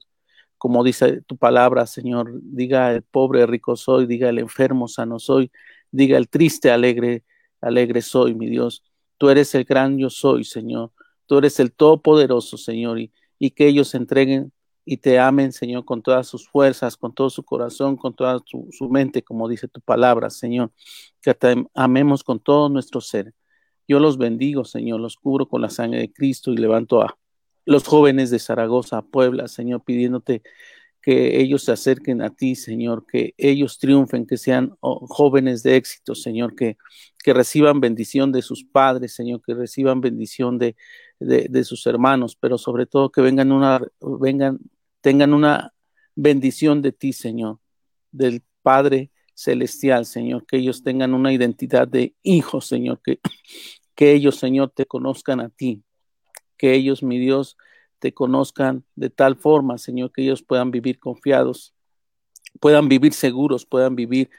como 0.58 0.84
dice 0.84 1.22
tu 1.22 1.38
palabra, 1.38 1.86
Señor, 1.86 2.32
diga 2.42 2.92
el 2.94 3.04
pobre 3.04 3.46
rico 3.46 3.76
soy, 3.76 4.06
diga 4.06 4.30
el 4.30 4.40
enfermo 4.40 4.88
sano 4.88 5.20
soy, 5.20 5.52
diga 5.92 6.18
el 6.18 6.30
triste 6.30 6.72
alegre, 6.72 7.24
alegre 7.62 8.02
soy, 8.02 8.36
mi 8.36 8.50
Dios. 8.50 8.84
Tú 9.18 9.30
eres 9.30 9.54
el 9.56 9.66
gran 9.66 9.98
yo 9.98 10.10
soy, 10.10 10.44
Señor. 10.44 10.92
Tú 11.26 11.38
eres 11.38 11.60
el 11.60 11.72
todopoderoso, 11.72 12.58
Señor, 12.58 13.00
y, 13.00 13.12
y 13.40 13.52
que 13.52 13.68
ellos 13.68 13.90
se 13.90 13.98
entreguen 13.98 14.52
y 14.86 14.98
te 14.98 15.18
amen, 15.18 15.52
Señor, 15.52 15.84
con 15.84 16.04
todas 16.04 16.28
sus 16.28 16.48
fuerzas, 16.48 16.96
con 16.96 17.14
todo 17.14 17.30
su 17.32 17.44
corazón, 17.44 17.98
con 17.98 18.14
toda 18.14 18.40
su, 18.46 18.68
su 18.72 18.88
mente, 18.90 19.24
como 19.24 19.50
dice 19.50 19.68
tu 19.68 19.82
palabra, 19.82 20.30
Señor. 20.30 20.72
Que 21.22 21.34
te 21.34 21.66
amemos 21.74 22.24
con 22.24 22.40
todo 22.40 22.70
nuestro 22.70 23.02
ser. 23.02 23.34
Yo 23.88 24.00
los 24.00 24.18
bendigo, 24.18 24.64
Señor, 24.64 25.00
los 25.00 25.18
cubro 25.18 25.48
con 25.48 25.62
la 25.62 25.70
sangre 25.70 26.00
de 26.02 26.14
Cristo 26.14 26.52
y 26.52 26.58
levanto 26.58 27.02
a 27.02 27.18
los 27.66 27.86
jóvenes 27.86 28.30
de 28.30 28.40
Zaragoza, 28.40 29.02
Puebla, 29.02 29.48
Señor, 29.48 29.84
pidiéndote 29.84 30.44
que 31.06 31.40
ellos 31.40 31.64
se 31.64 31.72
acerquen 31.72 32.24
a 32.24 32.32
ti, 32.32 32.56
Señor, 32.56 33.06
que 33.06 33.36
ellos 33.38 33.78
triunfen, 33.78 34.26
que 34.26 34.38
sean 34.38 34.76
oh, 34.80 35.06
jóvenes 35.08 35.62
de 35.62 35.76
éxito, 35.76 36.16
Señor, 36.16 36.56
que, 36.56 36.78
que 37.24 37.32
reciban 37.32 37.80
bendición 37.80 38.32
de 38.32 38.42
sus 38.42 38.64
padres, 38.64 39.14
Señor, 39.14 39.42
que 39.46 39.54
reciban 39.54 40.02
bendición 40.02 40.58
de, 40.58 40.76
de, 41.20 41.64
sus 41.64 41.86
hermanos, 41.86 42.36
pero 42.36 42.58
sobre 42.58 42.88
todo 42.88 43.12
que 43.12 43.22
vengan 43.22 43.52
una, 43.52 43.82
vengan, 44.02 44.60
tengan 45.02 45.36
una 45.36 45.74
bendición 46.16 46.82
de 46.82 46.92
ti, 46.92 47.14
Señor, 47.14 47.60
del 48.12 48.42
Padre 48.64 49.12
Celestial, 49.36 50.08
Señor, 50.08 50.48
que 50.48 50.58
ellos 50.58 50.82
tengan 50.82 51.14
una 51.14 51.32
identidad 51.32 51.88
de 51.88 52.16
hijos, 52.24 52.66
Señor, 52.66 53.00
que, 53.04 53.20
que 53.94 54.14
ellos, 54.14 54.38
Señor, 54.38 54.72
te 54.76 54.88
conozcan 54.88 55.40
a 55.40 55.50
ti, 55.50 55.84
que 56.58 56.74
ellos, 56.74 57.04
mi 57.04 57.20
Dios, 57.20 57.58
te 58.00 58.14
conozcan 58.14 58.84
de 58.96 59.10
tal 59.10 59.36
forma, 59.36 59.78
Señor, 59.78 60.12
que 60.12 60.24
ellos 60.24 60.44
puedan 60.44 60.72
vivir 60.72 61.00
confiados, 61.00 61.74
puedan 62.60 62.88
vivir 62.90 63.14
seguros, 63.14 63.66
puedan 63.66 63.96
vivir 63.96 64.30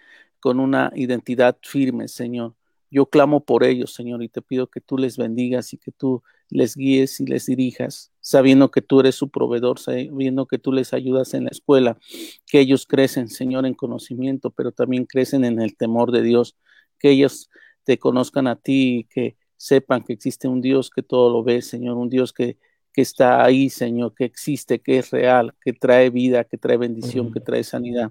con 0.41 0.61
una 0.61 0.93
identidad 0.95 1.59
firme, 1.63 2.09
Señor. 2.09 2.55
Yo 2.91 3.07
clamo 3.07 3.45
por 3.45 3.65
ellos, 3.65 3.93
Señor, 3.95 4.23
y 4.23 4.29
te 4.29 4.43
pido 4.43 4.69
que 4.69 4.81
tú 4.81 4.97
les 4.97 5.17
bendigas 5.17 5.73
y 5.73 5.79
que 5.79 5.91
tú 5.91 6.23
les 6.49 6.77
guíes 6.77 7.21
y 7.21 7.27
les 7.27 7.47
dirijas, 7.47 8.13
sabiendo 8.21 8.71
que 8.71 8.83
tú 8.83 9.01
eres 9.01 9.17
su 9.17 9.29
proveedor, 9.29 9.81
sabiendo 9.81 10.47
que 10.47 10.59
tú 10.59 10.73
les 10.73 10.93
ayudas 10.93 11.35
en 11.35 11.45
la 11.45 11.51
escuela, 11.51 11.99
que 12.47 12.61
ellos 12.61 12.87
crecen, 12.87 13.29
Señor, 13.29 13.67
en 13.67 13.75
conocimiento, 13.75 14.51
pero 14.51 14.71
también 14.71 15.07
crecen 15.07 15.45
en 15.45 15.61
el 15.61 15.77
temor 15.77 16.13
de 16.13 16.23
Dios, 16.23 16.57
que 16.99 17.11
ellos 17.11 17.51
te 17.83 17.99
conozcan 17.99 18.47
a 18.47 18.57
ti 18.57 18.99
y 18.99 19.05
que 19.05 19.37
sepan 19.57 20.03
que 20.03 20.13
existe 20.13 20.49
un 20.49 20.61
Dios 20.61 20.91
que 20.91 21.03
todo 21.03 21.31
lo 21.31 21.43
ve, 21.43 21.63
Señor, 21.63 21.97
un 21.97 22.09
Dios 22.09 22.33
que, 22.33 22.59
que 22.93 23.03
está 23.03 23.45
ahí, 23.45 23.69
Señor, 23.69 24.15
que 24.15 24.25
existe, 24.25 24.81
que 24.81 24.99
es 24.99 25.11
real, 25.11 25.55
que 25.61 25.73
trae 25.73 26.11
vida, 26.11 26.45
que 26.45 26.59
trae 26.59 26.77
bendición, 26.77 27.33
que 27.33 27.41
trae 27.41 27.65
sanidad. 27.65 28.11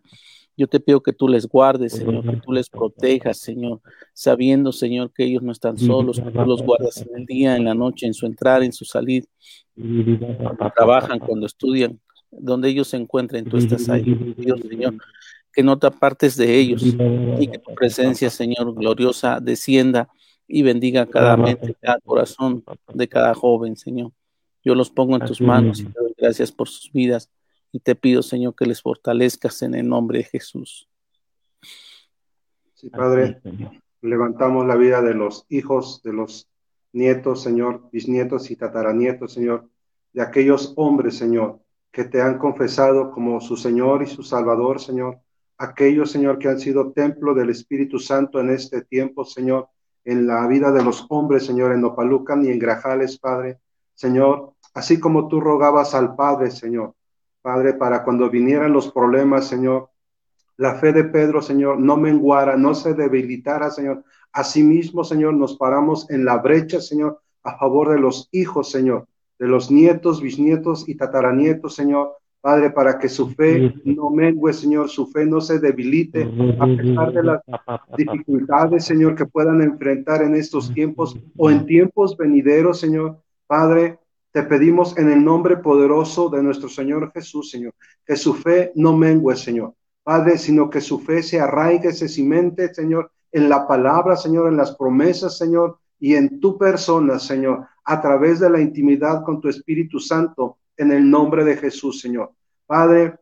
Yo 0.58 0.68
te 0.68 0.80
pido 0.80 1.04
que 1.04 1.12
tú 1.12 1.28
les 1.28 1.48
guardes, 1.48 1.94
Señor, 1.94 2.24
que 2.24 2.38
tú 2.38 2.54
les 2.54 2.70
protejas, 2.70 3.40
Señor, 3.40 3.82
sabiendo, 4.14 4.72
Señor, 4.72 5.12
que 5.12 5.26
ellos 5.26 5.44
no 5.44 5.52
están 5.52 5.78
solos, 5.78 6.20
que 6.20 6.32
tú 6.32 6.46
los 6.46 6.62
guardas 6.62 6.98
en 7.02 7.10
el 7.18 7.26
día, 7.26 7.58
en 7.58 7.66
la 7.66 7.74
noche, 7.74 8.06
en 8.06 8.14
su 8.14 8.26
entrar, 8.26 8.64
en 8.64 8.72
su 8.72 8.86
salir, 8.86 9.26
cuando 9.76 10.72
trabajan, 10.74 11.20
cuando 11.20 11.46
estudian, 11.46 12.00
donde 12.32 12.70
ellos 12.70 12.88
se 12.88 12.98
encuentren, 12.98 13.46
tú 13.46 13.58
estás 13.58 13.90
ahí, 13.90 14.36
Dios, 14.38 14.62
Señor, 14.62 14.96
que 15.52 15.64
no 15.64 15.78
te 15.78 15.88
apartes 15.88 16.38
de 16.38 16.58
ellos 16.58 16.84
y 16.84 17.48
que 17.48 17.58
tu 17.58 17.74
presencia, 17.76 18.30
Señor, 18.30 18.74
gloriosa, 18.74 19.40
descienda 19.42 20.10
y 20.48 20.62
bendiga 20.64 21.06
cada 21.06 21.38
mente, 21.38 21.76
cada 21.82 22.00
corazón 22.00 22.64
de 22.94 23.08
cada 23.08 23.34
joven, 23.34 23.76
Señor. 23.76 24.12
Yo 24.64 24.76
los 24.76 24.90
pongo 24.90 25.16
en 25.16 25.26
tus 25.26 25.42
manos 25.42 25.80
y 25.80 25.86
te 25.86 26.00
doy 26.00 26.14
gracias 26.18 26.52
por 26.52 26.68
sus 26.68 26.92
vidas 26.92 27.30
y 27.72 27.80
te 27.80 27.96
pido, 27.96 28.24
Señor, 28.24 28.56
que 28.56 28.66
les 28.66 28.82
fortalezcas 28.82 29.62
en 29.62 29.76
el 29.76 29.88
nombre 29.88 30.20
de 30.20 30.24
Jesús. 30.24 30.88
Sí, 32.74 32.90
Padre, 32.90 33.42
levantamos 34.02 34.66
la 34.66 34.76
vida 34.76 35.02
de 35.02 35.14
los 35.14 35.46
hijos, 35.50 36.02
de 36.04 36.14
los 36.14 36.48
nietos, 36.94 37.44
Señor, 37.44 37.90
bisnietos 37.92 38.50
y 38.50 38.56
tataranietos, 38.56 39.34
Señor, 39.34 39.70
de 40.14 40.22
aquellos 40.22 40.74
hombres, 40.78 41.18
Señor, 41.18 41.60
que 41.92 42.06
te 42.06 42.22
han 42.22 42.38
confesado 42.38 43.12
como 43.12 43.42
su 43.42 43.58
Señor 43.58 44.04
y 44.04 44.08
su 44.08 44.24
Salvador, 44.24 44.80
Señor. 44.80 45.20
Aquellos, 45.58 46.12
Señor, 46.12 46.40
que 46.40 46.50
han 46.50 46.60
sido 46.60 46.92
templo 46.92 47.34
del 47.34 47.50
Espíritu 47.50 48.00
Santo 48.00 48.40
en 48.40 48.50
este 48.50 48.82
tiempo, 48.82 49.26
Señor, 49.26 49.70
en 50.06 50.28
la 50.28 50.48
vida 50.48 50.72
de 50.72 50.84
los 50.84 51.06
hombres, 51.10 51.46
Señor, 51.46 51.74
en 51.74 51.84
Opalucan 51.84 52.46
y 52.46 52.50
en 52.50 52.60
Grajales, 52.60 53.18
Padre. 53.18 53.60
Señor, 53.96 54.54
así 54.74 55.00
como 55.00 55.28
tú 55.28 55.42
rogabas 55.42 55.96
al 55.96 56.16
Padre, 56.16 56.52
Señor, 56.52 56.94
Padre, 57.42 57.74
para 57.74 58.04
cuando 58.04 58.30
vinieran 58.30 58.72
los 58.72 58.92
problemas, 58.92 59.48
Señor, 59.48 59.90
la 60.58 60.76
fe 60.76 60.94
de 60.94 61.04
Pedro, 61.04 61.42
Señor, 61.42 61.80
no 61.80 61.98
menguara, 61.98 62.56
no 62.56 62.74
se 62.76 62.94
debilitara, 62.94 63.72
Señor. 63.72 64.04
Asimismo, 64.32 65.04
Señor, 65.04 65.34
nos 65.34 65.58
paramos 65.58 66.10
en 66.10 66.24
la 66.24 66.38
brecha, 66.38 66.80
Señor, 66.80 67.22
a 67.44 67.58
favor 67.58 67.90
de 67.90 68.00
los 68.00 68.30
hijos, 68.32 68.72
Señor, 68.72 69.08
de 69.40 69.48
los 69.48 69.70
nietos, 69.70 70.22
bisnietos 70.22 70.88
y 70.88 70.96
tataranietos, 70.96 71.76
Señor. 71.76 72.16
Padre, 72.46 72.70
para 72.70 73.00
que 73.00 73.10
su 73.10 73.32
fe 73.32 73.74
no 73.86 74.12
mengue, 74.12 74.54
Señor, 74.54 74.88
su 74.88 75.08
fe 75.08 75.26
no 75.26 75.42
se 75.42 75.58
debilite 75.58 76.30
a 76.60 76.68
pesar 76.78 77.12
de 77.12 77.24
las 77.24 77.42
dificultades, 77.98 78.86
Señor, 78.86 79.16
que 79.16 79.26
puedan 79.26 79.64
enfrentar 79.64 80.22
en 80.22 80.36
estos 80.36 80.72
tiempos 80.72 81.18
o 81.36 81.50
en 81.50 81.66
tiempos 81.66 82.16
venideros, 82.16 82.80
Señor. 82.80 83.18
Padre, 83.48 83.98
te 84.32 84.44
pedimos 84.44 84.96
en 85.00 85.10
el 85.10 85.26
nombre 85.26 85.58
poderoso 85.58 86.30
de 86.30 86.44
nuestro 86.44 86.70
Señor 86.70 87.12
Jesús, 87.16 87.50
Señor, 87.50 87.74
que 88.06 88.16
su 88.16 88.36
fe 88.36 88.72
no 88.76 88.96
mengue, 88.96 89.36
Señor. 89.36 89.74
Padre, 90.04 90.38
sino 90.38 90.70
que 90.70 90.82
su 90.82 91.00
fe 91.00 91.24
se 91.24 91.40
arraigue, 91.40 91.94
se 91.94 92.08
cimente, 92.08 92.72
Señor, 92.76 93.10
en 93.32 93.50
la 93.50 93.68
palabra, 93.68 94.16
Señor, 94.16 94.50
en 94.50 94.58
las 94.58 94.76
promesas, 94.76 95.36
Señor, 95.36 95.80
y 96.00 96.14
en 96.14 96.40
tu 96.40 96.60
persona, 96.60 97.18
Señor, 97.18 97.66
a 97.84 98.00
través 98.00 98.40
de 98.40 98.52
la 98.52 98.62
intimidad 98.62 99.24
con 99.24 99.42
tu 99.42 99.50
Espíritu 99.50 100.00
Santo, 100.00 100.60
en 100.78 100.92
el 100.92 101.10
nombre 101.10 101.44
de 101.44 101.58
Jesús, 101.58 102.02
Señor. 102.02 102.32
Padre, 102.66 103.18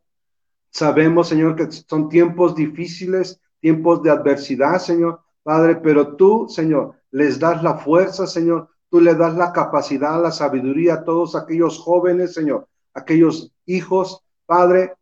sabemos, 0.70 1.28
Señor, 1.28 1.56
que 1.56 1.72
son 1.72 2.10
tiempos 2.10 2.56
difíciles, 2.56 3.40
tiempos 3.60 4.02
de 4.04 4.12
adversidad, 4.12 4.80
Señor. 4.80 5.22
Padre, 5.44 5.76
pero 5.76 6.16
tú, 6.16 6.48
Señor, 6.50 6.96
les 7.12 7.40
das 7.40 7.62
la 7.64 7.78
fuerza, 7.78 8.28
Señor. 8.28 8.70
Tú 8.90 9.02
le 9.02 9.16
das 9.16 9.36
la 9.36 9.52
capacidad, 9.52 10.22
la 10.22 10.32
sabiduría 10.32 10.96
a 10.96 11.04
todos 11.04 11.36
aquellos 11.36 11.80
jóvenes, 11.80 12.34
Señor, 12.34 12.68
aquellos 12.94 13.52
hijos, 13.66 14.24
Padre, 14.46 14.94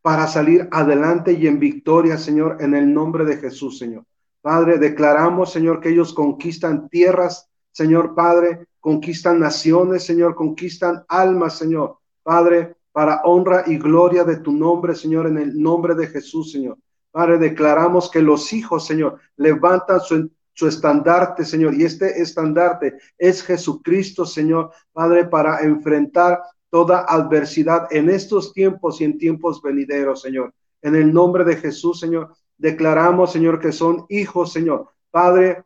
para 0.00 0.26
salir 0.26 0.68
adelante 0.70 1.32
y 1.32 1.46
en 1.46 1.58
victoria, 1.58 2.18
Señor, 2.18 2.58
en 2.60 2.74
el 2.74 2.92
nombre 2.92 3.24
de 3.24 3.36
Jesús, 3.36 3.78
Señor. 3.78 4.04
Padre, 4.40 4.78
declaramos, 4.78 5.52
Señor, 5.52 5.80
que 5.80 5.88
ellos 5.88 6.12
conquistan 6.12 6.88
tierras, 6.88 7.48
Señor 7.72 8.14
Padre, 8.14 8.66
conquistan 8.84 9.40
naciones, 9.40 10.04
Señor, 10.04 10.34
conquistan 10.34 11.06
almas, 11.08 11.56
Señor. 11.56 11.96
Padre, 12.22 12.76
para 12.92 13.22
honra 13.24 13.64
y 13.66 13.78
gloria 13.78 14.24
de 14.24 14.36
tu 14.36 14.52
nombre, 14.52 14.94
Señor, 14.94 15.26
en 15.26 15.38
el 15.38 15.58
nombre 15.58 15.94
de 15.94 16.06
Jesús, 16.06 16.52
Señor. 16.52 16.76
Padre, 17.10 17.38
declaramos 17.38 18.10
que 18.10 18.20
los 18.20 18.52
hijos, 18.52 18.86
Señor, 18.86 19.18
levantan 19.38 20.00
su, 20.00 20.30
su 20.52 20.68
estandarte, 20.68 21.46
Señor, 21.46 21.72
y 21.74 21.84
este 21.84 22.20
estandarte 22.20 22.98
es 23.16 23.42
Jesucristo, 23.42 24.26
Señor, 24.26 24.70
Padre, 24.92 25.24
para 25.28 25.60
enfrentar 25.60 26.42
toda 26.68 27.06
adversidad 27.08 27.86
en 27.90 28.10
estos 28.10 28.52
tiempos 28.52 29.00
y 29.00 29.04
en 29.04 29.16
tiempos 29.16 29.62
venideros, 29.62 30.20
Señor. 30.20 30.52
En 30.82 30.94
el 30.94 31.10
nombre 31.10 31.44
de 31.44 31.56
Jesús, 31.56 32.00
Señor, 32.00 32.34
declaramos, 32.58 33.32
Señor, 33.32 33.60
que 33.60 33.72
son 33.72 34.04
hijos, 34.10 34.52
Señor. 34.52 34.90
Padre, 35.10 35.64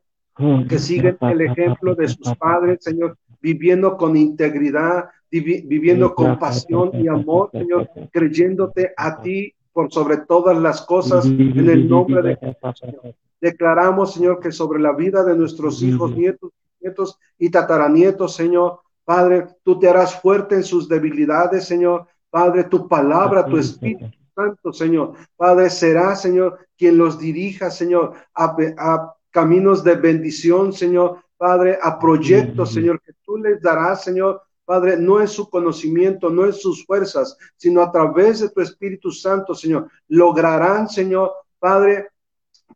que 0.68 0.78
siguen 0.78 1.16
el 1.21 1.40
ejemplo 1.40 1.95
de 1.95 2.09
sus 2.09 2.35
padres, 2.37 2.78
Señor, 2.80 3.16
viviendo 3.40 3.97
con 3.97 4.16
integridad, 4.16 5.07
viviendo 5.30 6.14
con 6.14 6.38
pasión 6.38 6.90
y 6.95 7.09
amor, 7.09 7.50
Señor, 7.52 7.88
creyéndote 8.12 8.92
a 8.97 9.21
ti 9.21 9.52
por 9.73 9.92
sobre 9.92 10.18
todas 10.18 10.57
las 10.59 10.83
cosas, 10.83 11.25
en 11.26 11.68
el 11.68 11.88
nombre 11.88 12.23
de 12.23 12.37
Jesús. 12.37 13.14
Declaramos, 13.40 14.14
Señor, 14.14 14.40
que 14.40 14.50
sobre 14.50 14.80
la 14.80 14.92
vida 14.92 15.23
de 15.25 15.37
nuestros 15.37 15.83
hijos, 15.83 16.16
nietos, 16.16 16.50
nietos 16.80 17.18
y 17.38 17.50
tataranietos, 17.50 18.35
Señor, 18.35 18.80
Padre, 19.04 19.47
tú 19.62 19.78
te 19.78 19.88
harás 19.88 20.21
fuerte 20.21 20.57
en 20.57 20.64
sus 20.64 20.88
debilidades, 20.88 21.64
Señor. 21.64 22.07
Padre, 22.28 22.64
tu 22.64 22.87
palabra, 22.87 23.47
tu 23.47 23.57
Espíritu 23.57 24.11
Santo, 24.35 24.73
Señor. 24.73 25.14
Padre, 25.35 25.71
será, 25.71 26.14
Señor, 26.14 26.59
quien 26.76 26.99
los 26.99 27.18
dirija, 27.18 27.71
Señor, 27.71 28.12
a, 28.35 29.14
caminos 29.30 29.85
de 29.85 29.94
bendición, 29.94 30.73
Señor. 30.73 31.23
Padre, 31.37 31.78
a 31.80 31.99
proyectos, 31.99 32.73
Señor, 32.73 33.00
que 33.00 33.12
tú 33.25 33.37
les 33.37 33.62
darás, 33.62 34.02
Señor. 34.02 34.42
Padre, 34.64 34.97
no 34.97 35.20
es 35.20 35.30
su 35.30 35.49
conocimiento, 35.49 36.28
no 36.28 36.44
es 36.44 36.61
sus 36.61 36.85
fuerzas, 36.85 37.38
sino 37.56 37.80
a 37.80 37.90
través 37.90 38.40
de 38.40 38.50
tu 38.50 38.61
Espíritu 38.61 39.11
Santo, 39.12 39.54
Señor. 39.54 39.88
Lograrán, 40.08 40.88
Señor, 40.88 41.32
Padre, 41.58 42.08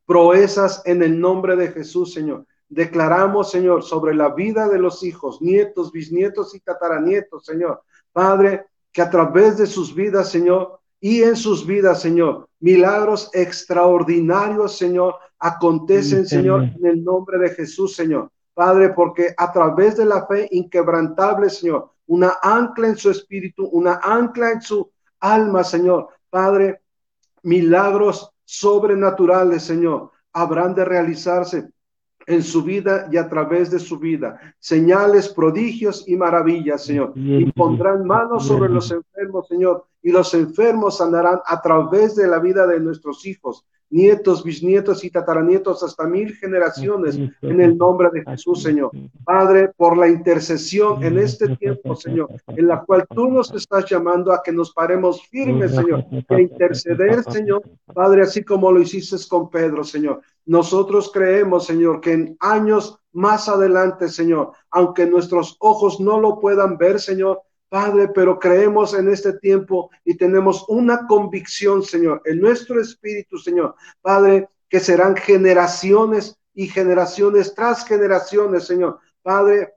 proezas 0.07 0.83
en 0.87 1.03
el 1.03 1.21
nombre 1.21 1.57
de 1.57 1.69
Jesús, 1.69 2.15
Señor. 2.15 2.47
Declaramos, 2.69 3.51
Señor, 3.51 3.83
sobre 3.83 4.15
la 4.15 4.31
vida 4.31 4.69
de 4.69 4.79
los 4.79 5.03
hijos, 5.03 5.43
nietos, 5.43 5.93
bisnietos 5.93 6.55
y 6.55 6.61
tataranietos, 6.61 7.45
Señor. 7.45 7.83
Padre, 8.13 8.67
que 8.93 9.03
a 9.03 9.11
través 9.11 9.59
de 9.59 9.67
sus 9.67 9.95
vidas, 9.95 10.31
Señor, 10.31 10.81
y 11.05 11.25
en 11.25 11.35
sus 11.35 11.67
vidas, 11.67 12.01
Señor, 12.01 12.49
milagros 12.61 13.29
extraordinarios, 13.35 14.79
Señor, 14.79 15.17
acontecen, 15.37 16.25
Señor, 16.25 16.63
en 16.63 16.87
el 16.87 17.03
nombre 17.03 17.39
de 17.41 17.51
Jesús, 17.51 17.97
Señor. 17.97 18.31
Padre, 18.55 18.91
porque 18.91 19.35
a 19.37 19.51
través 19.51 19.97
de 19.97 20.05
la 20.05 20.25
fe 20.29 20.47
inquebrantable, 20.53 21.51
Señor, 21.51 21.91
una 22.07 22.35
ancla 22.41 22.87
en 22.87 22.97
su 22.97 23.11
espíritu, 23.11 23.67
una 23.67 23.99
ancla 24.01 24.53
en 24.53 24.63
su 24.63 24.93
alma, 25.19 25.65
Señor. 25.65 26.07
Padre, 26.31 26.83
milagros 27.43 28.31
sobrenaturales, 28.45 29.65
Señor, 29.65 30.13
habrán 30.33 30.73
de 30.73 30.85
realizarse 30.85 31.69
en 32.27 32.45
su 32.45 32.63
vida 32.63 33.09
y 33.11 33.17
a 33.17 33.29
través 33.29 33.73
de 33.73 33.81
su 33.81 33.99
vida. 33.99 34.39
Señales, 34.61 35.31
prodigios 35.31 36.05
y 36.07 36.15
maravillas, 36.15 36.85
Señor. 36.85 37.13
Y 37.17 37.51
pondrán 37.51 38.07
manos 38.07 38.47
sobre 38.47 38.69
los 38.69 38.89
enfermos, 38.93 39.49
Señor. 39.49 39.85
Y 40.03 40.11
los 40.11 40.35
enfermos 40.35 41.01
andarán 41.01 41.41
a 41.47 41.61
través 41.63 42.17
de 42.17 42.27
la 42.27 42.39
vida 42.39 42.67
de 42.67 42.81
nuestros 42.81 43.25
hijos 43.27 43.65
nietos, 43.93 44.43
bisnietos 44.43 45.05
y 45.05 45.11
tataranietos, 45.11 45.83
hasta 45.83 46.07
mil 46.07 46.35
generaciones, 46.35 47.17
en 47.43 47.61
el 47.61 47.77
nombre 47.77 48.09
de 48.11 48.25
Jesús, 48.25 48.63
Señor. 48.63 48.91
Padre, 49.23 49.71
por 49.77 49.99
la 49.99 50.09
intercesión 50.09 51.05
en 51.05 51.19
este 51.19 51.55
tiempo, 51.57 51.95
Señor, 51.95 52.31
en 52.47 52.67
la 52.67 52.83
cual 52.83 53.07
tú 53.15 53.29
nos 53.29 53.53
estás 53.53 53.85
llamando 53.89 54.33
a 54.33 54.43
que 54.43 54.51
nos 54.51 54.73
paremos 54.73 55.23
firmes, 55.29 55.73
Señor, 55.73 56.07
a 56.27 56.41
interceder, 56.41 57.23
Señor, 57.25 57.63
Padre, 57.93 58.23
así 58.23 58.43
como 58.43 58.73
lo 58.73 58.81
hiciste 58.81 59.17
con 59.29 59.51
Pedro, 59.51 59.85
Señor. 59.85 60.23
Nosotros 60.47 61.11
creemos, 61.13 61.67
Señor, 61.67 62.01
que 62.01 62.13
en 62.13 62.37
años 62.41 62.99
más 63.13 63.47
adelante, 63.51 64.09
Señor, 64.09 64.53
aunque 64.71 65.05
nuestros 65.05 65.57
ojos 65.61 66.01
no 66.01 66.19
lo 66.19 66.41
puedan 66.41 66.79
ver, 66.79 66.99
Señor, 66.99 67.43
Padre, 67.73 68.09
pero 68.09 68.39
creemos 68.39 68.93
en 68.93 69.09
este 69.09 69.33
tiempo 69.39 69.91
y 70.05 70.15
tenemos 70.19 70.67
una 70.69 71.07
convicción, 71.07 71.83
Señor, 71.83 72.21
en 72.27 72.39
nuestro 72.39 72.79
espíritu, 72.79 73.39
Señor. 73.39 73.77
Padre, 74.03 74.51
que 74.69 74.79
serán 74.79 75.17
generaciones 75.17 76.39
y 76.53 76.67
generaciones 76.69 77.55
tras 77.55 77.87
generaciones, 77.87 78.67
Señor. 78.67 78.99
Padre, 79.23 79.73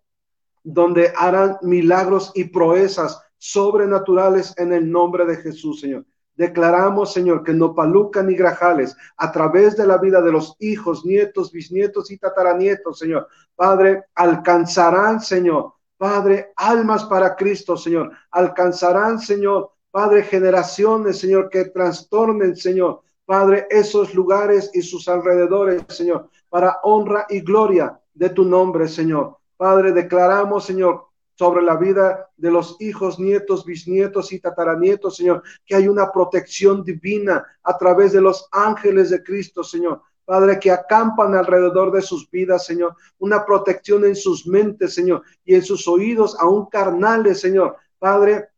donde 0.61 1.13
harán 1.15 1.57
milagros 1.61 2.33
y 2.35 2.43
proezas 2.43 3.21
sobrenaturales 3.37 4.53
en 4.57 4.73
el 4.73 4.91
nombre 4.91 5.25
de 5.25 5.37
Jesús, 5.37 5.79
Señor. 5.79 6.05
Declaramos, 6.35 7.13
Señor, 7.13 7.45
que 7.45 7.53
no 7.53 7.73
palucan 7.73 8.27
ni 8.27 8.35
grajales, 8.35 8.93
a 9.15 9.31
través 9.31 9.77
de 9.77 9.87
la 9.87 9.99
vida 9.99 10.21
de 10.21 10.33
los 10.33 10.57
hijos, 10.59 11.05
nietos, 11.05 11.49
bisnietos 11.49 12.11
y 12.11 12.17
tataranietos, 12.17 12.99
Señor. 12.99 13.29
Padre, 13.55 14.03
alcanzarán, 14.15 15.21
Señor, 15.21 15.74
Padre, 15.97 16.53
almas 16.55 17.05
para 17.05 17.35
Cristo, 17.35 17.77
Señor. 17.77 18.11
Alcanzarán, 18.31 19.19
Señor, 19.19 19.71
Padre, 19.91 20.23
generaciones, 20.23 21.19
Señor, 21.19 21.49
que 21.49 21.65
trastornen, 21.65 22.55
Señor, 22.55 23.01
Padre, 23.25 23.65
esos 23.69 24.13
lugares 24.13 24.69
y 24.73 24.81
sus 24.81 25.07
alrededores, 25.07 25.83
Señor, 25.87 26.29
para 26.49 26.79
honra 26.83 27.25
y 27.29 27.39
gloria 27.41 27.99
de 28.13 28.29
tu 28.29 28.43
nombre, 28.43 28.87
Señor. 28.87 29.37
Padre, 29.57 29.93
declaramos, 29.93 30.65
Señor, 30.65 31.05
sobre 31.35 31.61
la 31.61 31.75
vida 31.75 32.29
de 32.37 32.51
los 32.51 32.77
hijos, 32.79 33.19
nietos, 33.19 33.65
bisnietos 33.65 34.31
y 34.31 34.39
tataranietos, 34.39 35.17
Señor, 35.17 35.43
que 35.65 35.75
hay 35.75 35.87
una 35.87 36.11
protección 36.11 36.83
divina 36.83 37.45
a 37.63 37.77
través 37.77 38.13
de 38.13 38.21
los 38.21 38.47
ángeles 38.51 39.09
de 39.09 39.23
Cristo, 39.23 39.63
Señor. 39.63 40.01
Padre, 40.25 40.59
que 40.59 40.71
acampan 40.71 41.35
alrededor 41.35 41.91
de 41.91 42.01
sus 42.01 42.29
vidas, 42.29 42.65
Señor, 42.65 42.95
una 43.19 43.45
protección 43.45 44.05
en 44.05 44.15
sus 44.15 44.47
mentes, 44.47 44.95
Señor, 44.95 45.21
y 45.45 45.55
en 45.55 45.61
sus 45.61 45.87
oídos, 45.87 46.35
aún 46.39 46.65
carnales, 46.65 47.39
Señor. 47.39 47.77
Padre, 47.99 48.49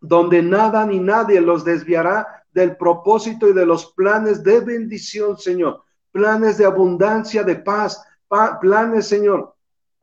donde 0.00 0.42
nada 0.42 0.86
ni 0.86 1.00
nadie 1.00 1.40
los 1.40 1.64
desviará 1.64 2.44
del 2.52 2.76
propósito 2.76 3.48
y 3.48 3.52
de 3.52 3.66
los 3.66 3.92
planes 3.92 4.42
de 4.44 4.60
bendición, 4.60 5.36
Señor. 5.36 5.82
Planes 6.12 6.56
de 6.56 6.64
abundancia, 6.64 7.42
de 7.42 7.56
paz, 7.56 8.00
planes, 8.60 9.08
Señor, 9.08 9.54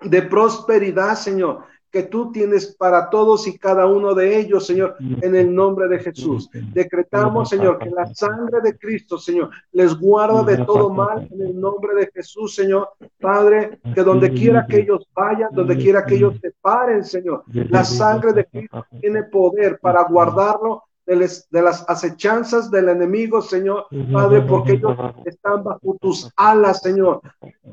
de 0.01 0.21
prosperidad, 0.21 1.15
Señor 1.15 1.63
que 1.95 2.03
tú 2.03 2.29
tienes 2.29 2.75
para 2.75 3.09
todos 3.09 3.47
y 3.47 3.57
cada 3.57 3.85
uno 3.85 4.13
de 4.13 4.37
ellos, 4.37 4.67
Señor, 4.67 4.97
en 4.99 5.33
el 5.33 5.55
nombre 5.55 5.87
de 5.87 5.99
Jesús. 5.99 6.49
Decretamos, 6.73 7.47
Señor, 7.47 7.79
que 7.79 7.89
la 7.89 8.13
sangre 8.13 8.59
de 8.59 8.77
Cristo, 8.77 9.17
Señor, 9.17 9.49
les 9.71 9.97
guarda 9.97 10.43
de 10.43 10.57
todo 10.65 10.89
mal 10.89 11.25
en 11.31 11.41
el 11.41 11.57
nombre 11.57 11.95
de 11.95 12.11
Jesús, 12.13 12.53
Señor. 12.53 12.89
Padre, 13.17 13.79
que 13.93 14.03
donde 14.03 14.29
quiera 14.33 14.67
que 14.67 14.81
ellos 14.81 15.07
vayan, 15.15 15.51
donde 15.53 15.77
quiera 15.77 16.05
que 16.05 16.15
ellos 16.15 16.37
se 16.41 16.51
paren, 16.59 17.05
Señor, 17.05 17.45
la 17.47 17.85
sangre 17.85 18.33
de 18.33 18.43
Cristo 18.43 18.85
tiene 18.99 19.23
poder 19.23 19.79
para 19.79 20.03
guardarlo 20.03 20.83
de, 21.05 21.61
las 21.61 21.85
acechanzas 21.87 22.71
del 22.71 22.89
enemigo, 22.89 23.41
Señor, 23.41 23.85
Padre, 24.11 24.41
porque 24.41 24.73
ellos 24.73 24.97
están 25.25 25.63
bajo 25.63 25.97
tus 26.01 26.31
alas, 26.35 26.81
Señor, 26.81 27.21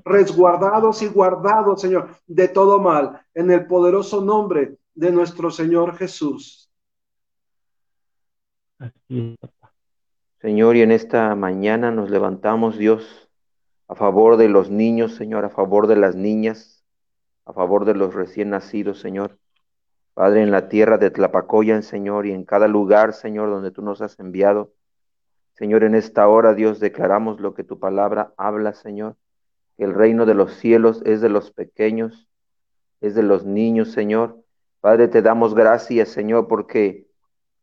resguardados 0.05 1.03
y 1.03 1.09
guardados, 1.09 1.81
Señor, 1.81 2.11
de 2.27 2.49
todo 2.49 2.79
mal, 2.79 3.21
en 3.35 3.51
el 3.51 3.67
poderoso 3.67 4.21
nombre 4.21 4.77
de 4.95 5.11
nuestro 5.11 5.51
Señor 5.51 5.97
Jesús. 5.97 6.71
Señor, 10.41 10.77
y 10.77 10.83
en 10.83 10.91
esta 10.91 11.35
mañana 11.35 11.91
nos 11.91 12.11
levantamos, 12.11 12.77
Dios, 12.77 13.31
a 13.89 13.95
favor 13.95 14.37
de 14.37 14.49
los 14.49 14.71
niños, 14.71 15.15
Señor, 15.15 15.45
a 15.45 15.51
favor 15.51 15.87
de 15.87 15.97
las 15.97 16.17
niñas, 16.17 16.85
a 17.45 17.53
favor 17.53 17.85
de 17.85 17.95
los 17.95 18.15
recién 18.15 18.51
nacidos, 18.51 19.01
Señor. 19.01 19.39
Padre, 20.15 20.43
en 20.43 20.51
la 20.51 20.69
tierra 20.69 20.99
de 20.99 21.11
Tlapacoyan, 21.11 21.83
Señor, 21.83 22.27
y 22.27 22.33
en 22.33 22.45
cada 22.45 22.69
lugar, 22.69 23.15
Señor, 23.15 23.49
donde 23.51 23.71
tú 23.71 23.83
nos 23.83 24.03
has 24.03 24.19
enviado. 24.19 24.73
Señor, 25.55 25.85
en 25.85 25.95
esta 25.95 26.29
hora, 26.29 26.55
Dios, 26.55 26.81
declaramos 26.81 27.41
lo 27.41 27.55
que 27.55 27.65
tu 27.65 27.79
palabra 27.79 28.35
habla, 28.37 28.75
Señor, 28.75 29.17
que 29.77 29.85
el 29.85 29.95
reino 29.95 30.27
de 30.27 30.35
los 30.35 30.55
cielos 30.55 31.03
es 31.07 31.21
de 31.21 31.29
los 31.29 31.51
pequeños, 31.51 32.29
es 33.01 33.15
de 33.15 33.23
los 33.23 33.47
niños, 33.47 33.93
Señor. 33.93 34.43
Padre, 34.81 35.09
te 35.09 35.23
damos 35.23 35.55
gracias, 35.55 36.11
Señor, 36.11 36.47
porque 36.47 37.07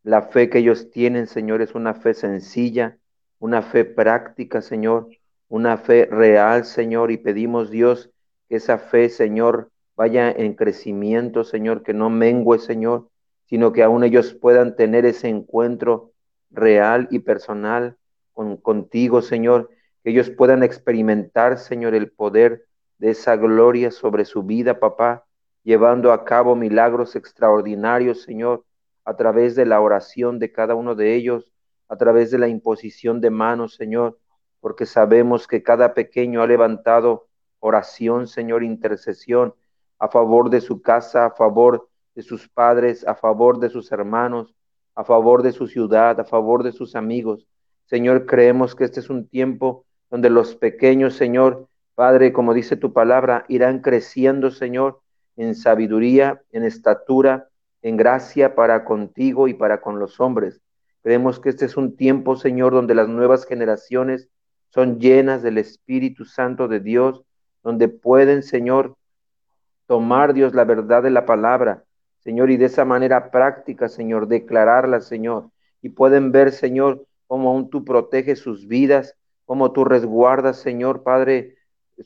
la 0.03 0.23
fe 0.23 0.49
que 0.49 0.59
ellos 0.59 0.89
tienen, 0.89 1.27
Señor, 1.27 1.61
es 1.61 1.75
una 1.75 1.93
fe 1.93 2.13
sencilla, 2.13 2.97
una 3.37 3.61
fe 3.61 3.85
práctica, 3.85 4.61
Señor, 4.61 5.07
una 5.49 5.77
fe 5.77 6.05
real, 6.05 6.65
Señor, 6.65 7.11
y 7.11 7.17
pedimos, 7.17 7.69
Dios, 7.69 8.09
que 8.47 8.55
esa 8.55 8.77
fe, 8.77 9.09
Señor, 9.09 9.71
vaya 9.99 10.31
en 10.31 10.53
crecimiento, 10.53 11.43
Señor, 11.43 11.83
que 11.83 11.93
no 11.93 12.09
mengue, 12.09 12.57
Señor, 12.59 13.09
sino 13.47 13.73
que 13.73 13.83
aún 13.83 14.05
ellos 14.05 14.33
puedan 14.33 14.77
tener 14.77 15.05
ese 15.05 15.27
encuentro 15.27 16.13
real 16.51 17.09
y 17.11 17.19
personal 17.19 17.97
con, 18.31 18.55
contigo, 18.55 19.21
Señor, 19.21 19.69
que 20.01 20.11
ellos 20.11 20.29
puedan 20.29 20.63
experimentar, 20.63 21.57
Señor, 21.57 21.95
el 21.95 22.11
poder 22.11 22.63
de 22.97 23.09
esa 23.09 23.35
gloria 23.35 23.91
sobre 23.91 24.23
su 24.23 24.43
vida, 24.43 24.79
papá, 24.79 25.25
llevando 25.63 26.13
a 26.13 26.23
cabo 26.23 26.55
milagros 26.55 27.17
extraordinarios, 27.17 28.21
Señor, 28.21 28.63
a 29.03 29.17
través 29.17 29.53
de 29.57 29.65
la 29.65 29.81
oración 29.81 30.39
de 30.39 30.53
cada 30.53 30.75
uno 30.75 30.95
de 30.95 31.15
ellos, 31.15 31.51
a 31.89 31.97
través 31.97 32.31
de 32.31 32.37
la 32.37 32.47
imposición 32.47 33.19
de 33.19 33.31
manos, 33.31 33.75
Señor, 33.75 34.17
porque 34.61 34.85
sabemos 34.85 35.45
que 35.45 35.61
cada 35.61 35.93
pequeño 35.93 36.41
ha 36.41 36.47
levantado 36.47 37.27
oración, 37.59 38.27
Señor, 38.27 38.63
intercesión, 38.63 39.55
a 39.99 40.07
favor 40.07 40.49
de 40.49 40.61
su 40.61 40.81
casa, 40.81 41.25
a 41.25 41.31
favor 41.31 41.87
de 42.15 42.23
sus 42.23 42.49
padres, 42.49 43.05
a 43.05 43.15
favor 43.15 43.59
de 43.59 43.69
sus 43.69 43.91
hermanos, 43.91 44.55
a 44.95 45.03
favor 45.03 45.43
de 45.43 45.51
su 45.51 45.67
ciudad, 45.67 46.19
a 46.19 46.25
favor 46.25 46.63
de 46.63 46.71
sus 46.71 46.95
amigos. 46.95 47.47
Señor, 47.85 48.25
creemos 48.25 48.75
que 48.75 48.85
este 48.85 48.99
es 48.99 49.09
un 49.09 49.27
tiempo 49.27 49.85
donde 50.09 50.29
los 50.29 50.55
pequeños, 50.55 51.15
Señor, 51.15 51.67
Padre, 51.95 52.31
como 52.31 52.53
dice 52.53 52.77
tu 52.77 52.93
palabra, 52.93 53.43
irán 53.49 53.79
creciendo, 53.79 54.51
Señor, 54.51 55.01
en 55.35 55.53
sabiduría, 55.53 56.41
en 56.51 56.63
estatura, 56.63 57.49
en 57.81 57.97
gracia 57.97 58.55
para 58.55 58.85
contigo 58.85 59.47
y 59.47 59.53
para 59.53 59.81
con 59.81 59.99
los 59.99 60.19
hombres. 60.19 60.61
Creemos 61.01 61.39
que 61.39 61.49
este 61.49 61.65
es 61.65 61.77
un 61.77 61.95
tiempo, 61.95 62.35
Señor, 62.35 62.73
donde 62.73 62.95
las 62.95 63.07
nuevas 63.07 63.45
generaciones 63.45 64.29
son 64.69 64.99
llenas 64.99 65.41
del 65.41 65.57
Espíritu 65.57 66.25
Santo 66.25 66.67
de 66.67 66.79
Dios, 66.79 67.23
donde 67.63 67.87
pueden, 67.87 68.43
Señor, 68.43 68.95
tomar, 69.89 70.35
Dios, 70.35 70.53
la 70.53 70.65
verdad 70.65 71.01
de 71.01 71.09
la 71.09 71.25
palabra, 71.25 71.83
Señor, 72.19 72.51
y 72.51 72.57
de 72.57 72.65
esa 72.65 72.85
manera 72.85 73.31
práctica, 73.31 73.89
Señor, 73.89 74.27
declararla, 74.27 75.01
Señor. 75.01 75.49
Y 75.81 75.89
pueden 75.89 76.31
ver, 76.31 76.51
Señor, 76.51 77.07
cómo 77.25 77.49
aún 77.49 77.71
tú 77.71 77.83
proteges 77.83 78.37
sus 78.37 78.67
vidas, 78.67 79.15
cómo 79.45 79.71
tú 79.71 79.85
resguardas, 79.85 80.57
Señor, 80.57 81.01
Padre, 81.01 81.55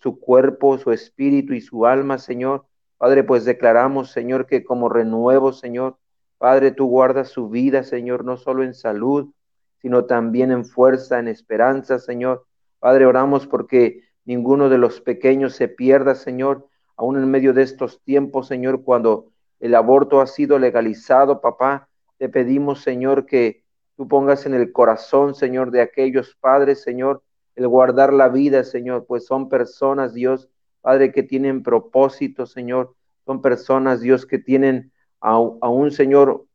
su 0.01 0.17
cuerpo, 0.17 0.77
su 0.77 0.93
espíritu 0.93 1.53
y 1.53 1.59
su 1.59 1.85
alma, 1.85 2.19
Señor. 2.19 2.63
Padre, 2.97 3.25
pues 3.25 3.43
declaramos, 3.43 4.11
Señor, 4.11 4.45
que 4.45 4.63
como 4.63 4.87
renuevo, 4.87 5.51
Señor, 5.51 5.97
Padre, 6.37 6.71
tú 6.71 6.85
guardas 6.85 7.31
su 7.31 7.49
vida, 7.49 7.83
Señor, 7.83 8.23
no 8.23 8.37
solo 8.37 8.63
en 8.63 8.75
salud, 8.75 9.33
sino 9.81 10.05
también 10.05 10.51
en 10.51 10.63
fuerza, 10.63 11.19
en 11.19 11.27
esperanza, 11.27 11.99
Señor. 11.99 12.45
Padre, 12.79 13.05
oramos 13.05 13.45
porque 13.45 14.03
ninguno 14.23 14.69
de 14.69 14.77
los 14.77 15.01
pequeños 15.01 15.53
se 15.53 15.67
pierda, 15.67 16.15
Señor, 16.15 16.69
aún 16.95 17.17
en 17.17 17.29
medio 17.29 17.53
de 17.53 17.63
estos 17.63 18.01
tiempos, 18.03 18.47
Señor, 18.47 18.83
cuando 18.83 19.29
el 19.59 19.75
aborto 19.75 20.21
ha 20.21 20.27
sido 20.27 20.59
legalizado, 20.59 21.41
papá, 21.41 21.89
te 22.17 22.29
pedimos, 22.29 22.81
Señor, 22.81 23.25
que 23.25 23.63
tú 23.95 24.07
pongas 24.07 24.45
en 24.45 24.53
el 24.53 24.71
corazón, 24.71 25.35
Señor, 25.35 25.71
de 25.71 25.81
aquellos 25.81 26.35
padres, 26.39 26.81
Señor, 26.81 27.23
el 27.55 27.67
guardar 27.67 28.13
la 28.13 28.29
vida, 28.29 28.63
Señor, 28.63 29.05
pues 29.07 29.25
son 29.25 29.49
personas, 29.49 30.13
Dios, 30.13 30.49
Padre, 30.81 31.13
que 31.13 31.23
tienen 31.23 31.63
propósito, 31.63 32.45
Señor, 32.45 32.93
son 33.25 33.41
personas, 33.41 34.01
Dios, 34.01 34.25
que 34.25 34.37
tienen 34.37 34.91
a, 35.21 35.39
un 35.39 35.91
Señor, 35.91 36.45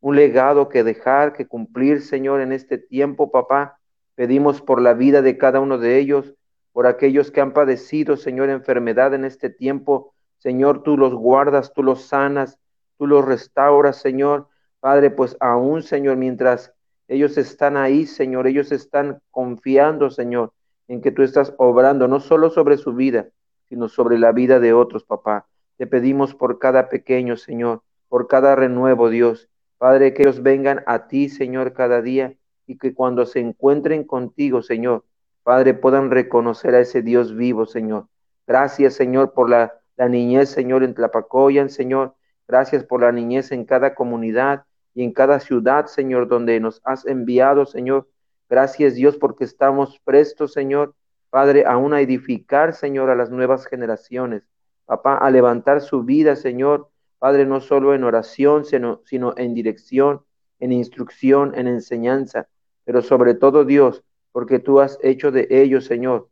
un 0.00 0.16
legado 0.16 0.68
que 0.68 0.84
dejar, 0.84 1.32
que 1.32 1.46
cumplir, 1.46 2.02
Señor, 2.02 2.42
en 2.42 2.52
este 2.52 2.76
tiempo, 2.76 3.30
papá. 3.30 3.78
Pedimos 4.14 4.60
por 4.60 4.82
la 4.82 4.92
vida 4.92 5.22
de 5.22 5.38
cada 5.38 5.60
uno 5.60 5.78
de 5.78 5.98
ellos, 5.98 6.34
por 6.78 6.86
aquellos 6.86 7.32
que 7.32 7.40
han 7.40 7.54
padecido, 7.54 8.16
Señor, 8.16 8.50
enfermedad 8.50 9.12
en 9.12 9.24
este 9.24 9.50
tiempo. 9.50 10.14
Señor, 10.36 10.84
tú 10.84 10.96
los 10.96 11.12
guardas, 11.12 11.72
tú 11.74 11.82
los 11.82 12.02
sanas, 12.02 12.60
tú 12.96 13.08
los 13.08 13.24
restauras, 13.24 13.96
Señor. 13.96 14.46
Padre, 14.78 15.10
pues 15.10 15.36
aún, 15.40 15.82
Señor, 15.82 16.18
mientras 16.18 16.72
ellos 17.08 17.36
están 17.36 17.76
ahí, 17.76 18.06
Señor, 18.06 18.46
ellos 18.46 18.70
están 18.70 19.18
confiando, 19.32 20.08
Señor, 20.08 20.52
en 20.86 21.00
que 21.00 21.10
tú 21.10 21.24
estás 21.24 21.52
obrando, 21.58 22.06
no 22.06 22.20
solo 22.20 22.48
sobre 22.48 22.76
su 22.76 22.94
vida, 22.94 23.26
sino 23.68 23.88
sobre 23.88 24.16
la 24.16 24.30
vida 24.30 24.60
de 24.60 24.72
otros, 24.72 25.02
papá. 25.02 25.48
Te 25.78 25.88
pedimos 25.88 26.36
por 26.36 26.60
cada 26.60 26.88
pequeño, 26.88 27.36
Señor, 27.36 27.82
por 28.08 28.28
cada 28.28 28.54
renuevo, 28.54 29.10
Dios. 29.10 29.48
Padre, 29.78 30.14
que 30.14 30.22
ellos 30.22 30.44
vengan 30.44 30.84
a 30.86 31.08
ti, 31.08 31.28
Señor, 31.28 31.72
cada 31.72 32.02
día 32.02 32.36
y 32.68 32.78
que 32.78 32.94
cuando 32.94 33.26
se 33.26 33.40
encuentren 33.40 34.04
contigo, 34.04 34.62
Señor, 34.62 35.02
Padre, 35.48 35.72
puedan 35.72 36.10
reconocer 36.10 36.74
a 36.74 36.80
ese 36.80 37.00
Dios 37.00 37.34
vivo, 37.34 37.64
Señor. 37.64 38.06
Gracias, 38.46 38.92
Señor, 38.92 39.32
por 39.32 39.48
la, 39.48 39.80
niñez, 39.96 40.50
Señor, 40.50 40.84
en 40.84 40.92
Tlapacoyan, 40.92 41.70
Señor. 41.70 42.14
Gracias 42.46 42.84
por 42.84 43.00
la 43.00 43.12
niñez 43.12 43.50
en 43.50 43.64
cada 43.64 43.94
comunidad 43.94 44.66
y 44.92 45.04
en 45.04 45.14
cada 45.14 45.40
ciudad, 45.40 45.86
Señor, 45.86 46.28
donde 46.28 46.60
nos 46.60 46.82
has 46.84 47.06
enviado, 47.06 47.64
Señor. 47.64 48.06
Gracias, 48.50 48.94
Dios, 48.94 49.16
porque 49.16 49.44
estamos 49.44 49.98
prestos, 50.04 50.52
Señor, 50.52 50.94
Padre, 51.30 51.64
aún 51.66 51.94
a 51.94 52.02
edificar, 52.02 52.74
Señor, 52.74 53.08
a 53.08 53.14
las 53.14 53.30
nuevas 53.30 53.64
generaciones. 53.64 54.42
Papá, 54.84 55.16
a 55.16 55.30
levantar 55.30 55.80
su 55.80 56.02
vida, 56.02 56.36
Señor. 56.36 56.90
Padre, 57.18 57.46
no 57.46 57.62
solo 57.62 57.94
en 57.94 58.04
oración, 58.04 58.66
sino, 58.66 59.00
sino 59.06 59.32
en 59.38 59.54
dirección, 59.54 60.20
en 60.60 60.72
instrucción, 60.72 61.54
en 61.54 61.68
enseñanza, 61.68 62.48
pero 62.84 63.00
sobre 63.00 63.32
todo, 63.32 63.64
Dios, 63.64 64.04
porque 64.32 64.58
tú 64.58 64.80
has 64.80 64.98
hecho 65.02 65.30
de 65.30 65.46
ellos, 65.50 65.84
Señor, 65.84 66.28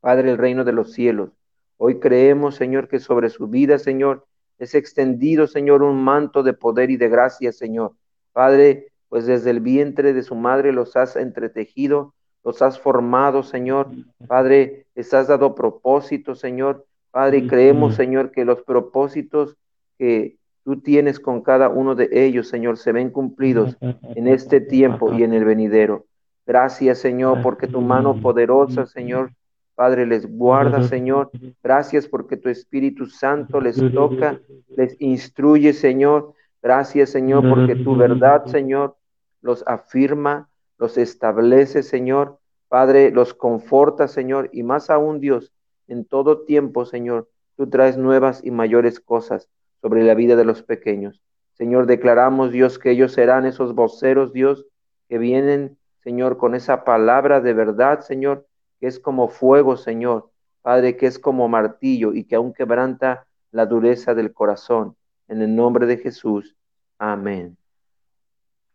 Padre, 0.00 0.30
el 0.30 0.38
reino 0.38 0.64
de 0.64 0.72
los 0.72 0.92
cielos. 0.92 1.30
Hoy 1.76 1.98
creemos, 1.98 2.56
Señor, 2.56 2.88
que 2.88 2.98
sobre 2.98 3.30
su 3.30 3.48
vida, 3.48 3.78
Señor, 3.78 4.26
es 4.58 4.74
extendido, 4.74 5.46
Señor, 5.46 5.82
un 5.82 6.02
manto 6.02 6.42
de 6.42 6.52
poder 6.52 6.90
y 6.90 6.96
de 6.96 7.08
gracia, 7.08 7.52
Señor. 7.52 7.92
Padre, 8.32 8.92
pues 9.08 9.26
desde 9.26 9.50
el 9.50 9.60
vientre 9.60 10.12
de 10.12 10.22
su 10.22 10.34
madre 10.34 10.72
los 10.72 10.96
has 10.96 11.16
entretejido, 11.16 12.14
los 12.44 12.62
has 12.62 12.78
formado, 12.78 13.42
Señor. 13.42 13.88
Padre, 14.26 14.86
les 14.94 15.12
has 15.14 15.28
dado 15.28 15.54
propósitos, 15.54 16.40
Señor. 16.40 16.86
Padre, 17.10 17.38
y 17.38 17.46
creemos, 17.48 17.94
Señor, 17.94 18.30
que 18.30 18.44
los 18.44 18.62
propósitos 18.62 19.56
que, 19.98 20.38
tú 20.64 20.80
tienes 20.80 21.20
con 21.20 21.42
cada 21.42 21.68
uno 21.68 21.94
de 21.94 22.08
ellos, 22.12 22.48
Señor, 22.48 22.76
se 22.76 22.92
ven 22.92 23.10
cumplidos 23.10 23.76
en 24.14 24.28
este 24.28 24.60
tiempo 24.60 25.12
y 25.12 25.22
en 25.22 25.34
el 25.34 25.44
venidero. 25.44 26.06
Gracias, 26.50 26.98
Señor, 26.98 27.42
porque 27.42 27.68
tu 27.68 27.80
mano 27.80 28.20
poderosa, 28.20 28.84
Señor, 28.84 29.30
Padre, 29.76 30.04
les 30.04 30.26
guarda, 30.26 30.82
Señor. 30.82 31.30
Gracias 31.62 32.08
porque 32.08 32.36
tu 32.36 32.48
Espíritu 32.48 33.06
Santo 33.06 33.60
les 33.60 33.76
toca, 33.94 34.40
les 34.76 35.00
instruye, 35.00 35.72
Señor. 35.72 36.34
Gracias, 36.60 37.10
Señor, 37.10 37.48
porque 37.48 37.76
tu 37.76 37.94
verdad, 37.94 38.46
Señor, 38.46 38.96
los 39.40 39.62
afirma, 39.64 40.48
los 40.76 40.98
establece, 40.98 41.84
Señor. 41.84 42.40
Padre, 42.66 43.12
los 43.12 43.32
conforta, 43.32 44.08
Señor, 44.08 44.50
y 44.52 44.64
más 44.64 44.90
aún, 44.90 45.20
Dios, 45.20 45.52
en 45.86 46.04
todo 46.04 46.40
tiempo, 46.40 46.84
Señor, 46.84 47.28
tú 47.56 47.70
traes 47.70 47.96
nuevas 47.96 48.40
y 48.42 48.50
mayores 48.50 48.98
cosas 48.98 49.48
sobre 49.80 50.02
la 50.02 50.14
vida 50.14 50.34
de 50.34 50.44
los 50.44 50.64
pequeños. 50.64 51.22
Señor, 51.52 51.86
declaramos, 51.86 52.50
Dios, 52.50 52.80
que 52.80 52.90
ellos 52.90 53.12
serán 53.12 53.46
esos 53.46 53.72
voceros, 53.72 54.32
Dios, 54.32 54.66
que 55.08 55.18
vienen, 55.18 55.78
Señor, 56.10 56.38
con 56.38 56.56
esa 56.56 56.82
palabra 56.82 57.40
de 57.40 57.54
verdad, 57.54 58.00
Señor, 58.00 58.44
que 58.80 58.88
es 58.88 58.98
como 58.98 59.28
fuego, 59.28 59.76
Señor. 59.76 60.32
Padre, 60.60 60.96
que 60.96 61.06
es 61.06 61.20
como 61.20 61.48
martillo 61.48 62.12
y 62.12 62.24
que 62.24 62.34
aún 62.34 62.52
quebranta 62.52 63.28
la 63.52 63.64
dureza 63.64 64.12
del 64.12 64.32
corazón. 64.32 64.96
En 65.28 65.40
el 65.40 65.54
nombre 65.54 65.86
de 65.86 65.98
Jesús. 65.98 66.56
Amén. 66.98 67.56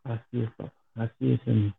Así 0.05 0.43
es, 0.43 0.49
así 0.95 1.33
es, 1.33 1.41
Señor. 1.41 1.73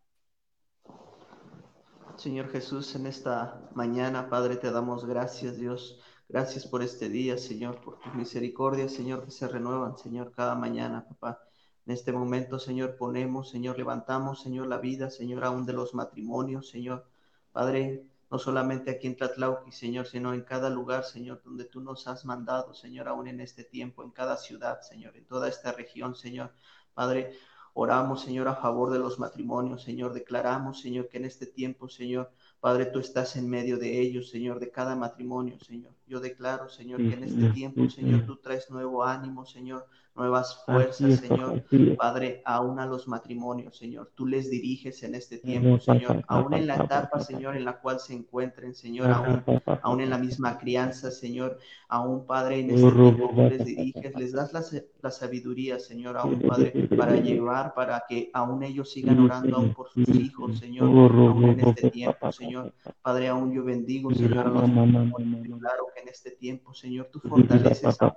Señor 2.16 2.50
Jesús, 2.50 2.94
en 2.94 3.06
esta 3.06 3.58
mañana, 3.74 4.28
Padre, 4.28 4.56
te 4.56 4.70
damos 4.70 5.06
gracias, 5.06 5.56
Dios. 5.56 6.02
Gracias 6.28 6.66
por 6.66 6.82
este 6.82 7.08
día, 7.08 7.38
Señor, 7.38 7.80
por 7.80 7.98
tus 8.00 8.14
misericordias, 8.14 8.92
Señor, 8.92 9.24
que 9.24 9.30
se 9.30 9.48
renuevan, 9.48 9.96
Señor, 9.96 10.32
cada 10.32 10.54
mañana, 10.54 11.06
papá. 11.08 11.45
En 11.86 11.92
este 11.92 12.12
momento, 12.12 12.58
Señor, 12.58 12.96
ponemos, 12.96 13.48
Señor, 13.48 13.78
levantamos, 13.78 14.42
Señor, 14.42 14.66
la 14.66 14.78
vida, 14.78 15.08
Señor, 15.08 15.44
aún 15.44 15.66
de 15.66 15.72
los 15.72 15.94
matrimonios, 15.94 16.68
Señor. 16.68 17.06
Padre, 17.52 18.04
no 18.30 18.38
solamente 18.38 18.90
aquí 18.90 19.06
en 19.06 19.16
Tlatlauqui, 19.16 19.70
Señor, 19.70 20.06
sino 20.06 20.34
en 20.34 20.42
cada 20.42 20.68
lugar, 20.68 21.04
Señor, 21.04 21.42
donde 21.44 21.64
tú 21.64 21.80
nos 21.80 22.08
has 22.08 22.24
mandado, 22.24 22.74
Señor, 22.74 23.06
aún 23.08 23.28
en 23.28 23.40
este 23.40 23.62
tiempo, 23.62 24.02
en 24.02 24.10
cada 24.10 24.36
ciudad, 24.36 24.80
Señor, 24.80 25.16
en 25.16 25.26
toda 25.26 25.48
esta 25.48 25.72
región, 25.72 26.16
Señor. 26.16 26.52
Padre, 26.92 27.36
Oramos, 27.78 28.22
Señor, 28.22 28.48
a 28.48 28.54
favor 28.54 28.90
de 28.90 28.98
los 28.98 29.18
matrimonios, 29.18 29.82
Señor. 29.82 30.14
Declaramos, 30.14 30.80
Señor, 30.80 31.10
que 31.10 31.18
en 31.18 31.26
este 31.26 31.44
tiempo, 31.44 31.90
Señor, 31.90 32.30
Padre, 32.58 32.86
tú 32.86 33.00
estás 33.00 33.36
en 33.36 33.50
medio 33.50 33.76
de 33.76 34.00
ellos, 34.00 34.30
Señor, 34.30 34.60
de 34.60 34.70
cada 34.70 34.96
matrimonio, 34.96 35.60
Señor. 35.60 35.92
Yo 36.06 36.18
declaro, 36.18 36.70
Señor, 36.70 37.00
que 37.00 37.12
en 37.12 37.24
este 37.24 37.50
tiempo, 37.50 37.86
Señor, 37.90 38.24
tú 38.24 38.36
traes 38.36 38.70
nuevo 38.70 39.04
ánimo, 39.04 39.44
Señor, 39.44 39.86
nuevas 40.16 40.64
fuerzas, 40.64 41.20
Señor. 41.20 41.62
Padre, 41.96 42.42
aún 42.44 42.78
a 42.78 42.86
los 42.86 43.06
matrimonios, 43.06 43.76
Señor. 43.76 44.10
Tú 44.14 44.26
les 44.26 44.50
diriges 44.50 45.02
en 45.02 45.14
este 45.14 45.38
tiempo, 45.38 45.78
Señor. 45.78 46.24
Aún 46.28 46.54
en 46.54 46.66
la 46.66 46.76
etapa, 46.76 47.20
Señor, 47.20 47.56
en 47.56 47.64
la 47.64 47.80
cual 47.80 48.00
se 48.00 48.14
encuentren, 48.14 48.74
Señor. 48.74 49.10
Aún, 49.10 49.42
aún 49.82 50.00
en 50.00 50.10
la 50.10 50.18
misma 50.18 50.58
crianza, 50.58 51.10
Señor. 51.10 51.58
Aún, 51.88 52.26
Padre, 52.26 52.60
en 52.60 52.70
este 52.70 52.90
tiempo 52.90 53.30
tú 53.34 53.42
les 53.42 53.64
diriges, 53.64 54.16
les 54.16 54.32
das 54.32 54.52
la, 54.52 54.62
la 55.02 55.10
sabiduría, 55.10 55.78
Señor, 55.78 56.16
aún, 56.16 56.40
Padre, 56.40 56.88
para 56.96 57.16
llevar, 57.16 57.74
para 57.74 58.04
que 58.08 58.30
aún 58.32 58.62
ellos 58.62 58.90
sigan 58.90 59.20
orando 59.20 59.56
aún 59.56 59.74
por 59.74 59.90
sus 59.90 60.08
hijos, 60.08 60.58
Señor. 60.58 60.88
Aún 60.88 61.44
en 61.44 61.60
este 61.60 61.90
tiempo, 61.90 62.32
Señor. 62.32 62.72
Padre, 63.02 63.28
aún 63.28 63.52
yo 63.52 63.64
bendigo, 63.64 64.12
Señor, 64.12 64.46
a 64.46 64.50
los 64.50 64.68
matrimonios. 64.68 65.60
Claro 65.60 65.86
que 65.94 66.02
en 66.02 66.08
este 66.08 66.30
tiempo, 66.32 66.74
Señor, 66.74 67.08
tú 67.12 67.20
fortaleces 67.20 68.00
a 68.00 68.14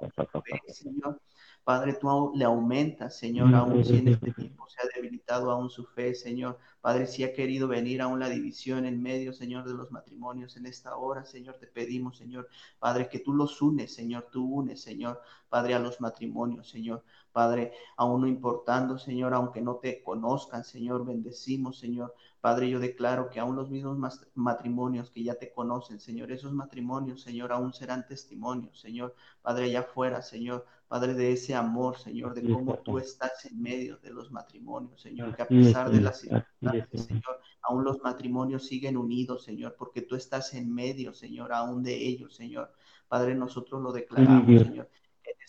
Señor. 0.67 1.19
Padre, 1.63 1.93
tú 1.93 2.32
le 2.36 2.45
aumentas, 2.45 3.17
Señor, 3.17 3.54
aún 3.54 3.84
si 3.84 3.98
en 3.98 4.08
este 4.08 4.32
tiempo 4.32 4.67
se 4.67 4.82
ha 4.82 4.89
debilitado 4.95 5.52
aún 5.52 5.69
su 5.69 5.86
fe, 5.86 6.15
Señor. 6.15 6.58
Padre, 6.82 7.06
si 7.06 7.24
ha 7.24 7.34
querido 7.34 7.67
venir 7.67 8.02
aún 8.02 8.19
la 8.19 8.30
división 8.30 8.86
en 8.86 9.02
medio, 9.02 9.34
Señor, 9.34 9.67
de 9.67 9.74
los 9.74 9.91
matrimonios 9.91 10.58
en 10.58 10.65
esta 10.65 10.95
hora, 10.95 11.26
Señor, 11.26 11.58
te 11.60 11.67
pedimos, 11.67 12.17
Señor, 12.17 12.50
Padre, 12.80 13.10
que 13.10 13.19
tú 13.19 13.34
los 13.34 13.62
unes, 13.62 13.93
Señor, 13.93 14.30
tú 14.32 14.45
unes, 14.45 14.82
Señor, 14.82 15.22
Padre, 15.50 15.76
a 15.76 15.80
los 15.80 16.02
matrimonios, 16.02 16.69
Señor. 16.69 17.04
Padre, 17.32 17.74
aún 17.98 18.22
no 18.22 18.28
importando, 18.28 18.98
Señor, 18.98 19.34
aunque 19.34 19.62
no 19.62 19.76
te 19.76 20.02
conozcan, 20.02 20.63
Señor, 20.63 21.06
bendecimos, 21.06 21.78
Señor. 21.78 22.15
Padre, 22.41 22.69
yo 22.69 22.80
declaro 22.80 23.30
que 23.30 23.39
aún 23.39 23.56
los 23.56 23.69
mismos 23.69 23.98
matrimonios 24.34 25.12
que 25.12 25.24
ya 25.24 25.36
te 25.36 25.52
conocen, 25.52 26.00
Señor, 26.00 26.32
esos 26.32 26.54
matrimonios, 26.54 27.22
Señor, 27.22 27.52
aún 27.52 27.74
serán 27.74 28.08
testimonios, 28.08 28.80
Señor. 28.80 29.13
Padre, 29.41 29.65
allá 29.65 29.82
afuera, 29.82 30.22
Señor, 30.22 30.65
Padre, 30.89 31.13
de 31.13 31.32
ese 31.32 31.56
amor, 31.56 31.97
Señor, 31.97 32.34
de 32.34 32.52
cómo 32.52 32.80
tú 32.80 32.97
estás 32.97 33.45
en 33.45 33.62
medio 33.62 33.97
de 33.99 34.12
los 34.12 34.32
matrimonios, 34.32 35.02
Señor, 35.02 35.36
que 35.36 35.43
a 35.43 35.47
pesar 35.47 35.89
de 35.91 36.02
las 36.02 36.19
circunstancias, 36.19 37.06
Señor, 37.06 37.39
aún 37.62 37.84
los 37.86 38.02
matrimonios 38.02 38.65
siguen 38.65 38.97
unidos, 38.97 39.43
Señor, 39.43 39.75
porque 39.78 40.02
tú 40.02 40.15
estás 40.15 40.54
en 40.56 40.73
medio, 40.73 41.13
Señor, 41.13 41.54
aún 41.54 41.84
de 41.84 41.95
ellos, 41.95 42.36
Señor. 42.36 42.73
Padre, 43.08 43.36
nosotros 43.36 43.82
lo 43.82 43.91
declaramos, 43.93 44.63
Señor 44.63 44.89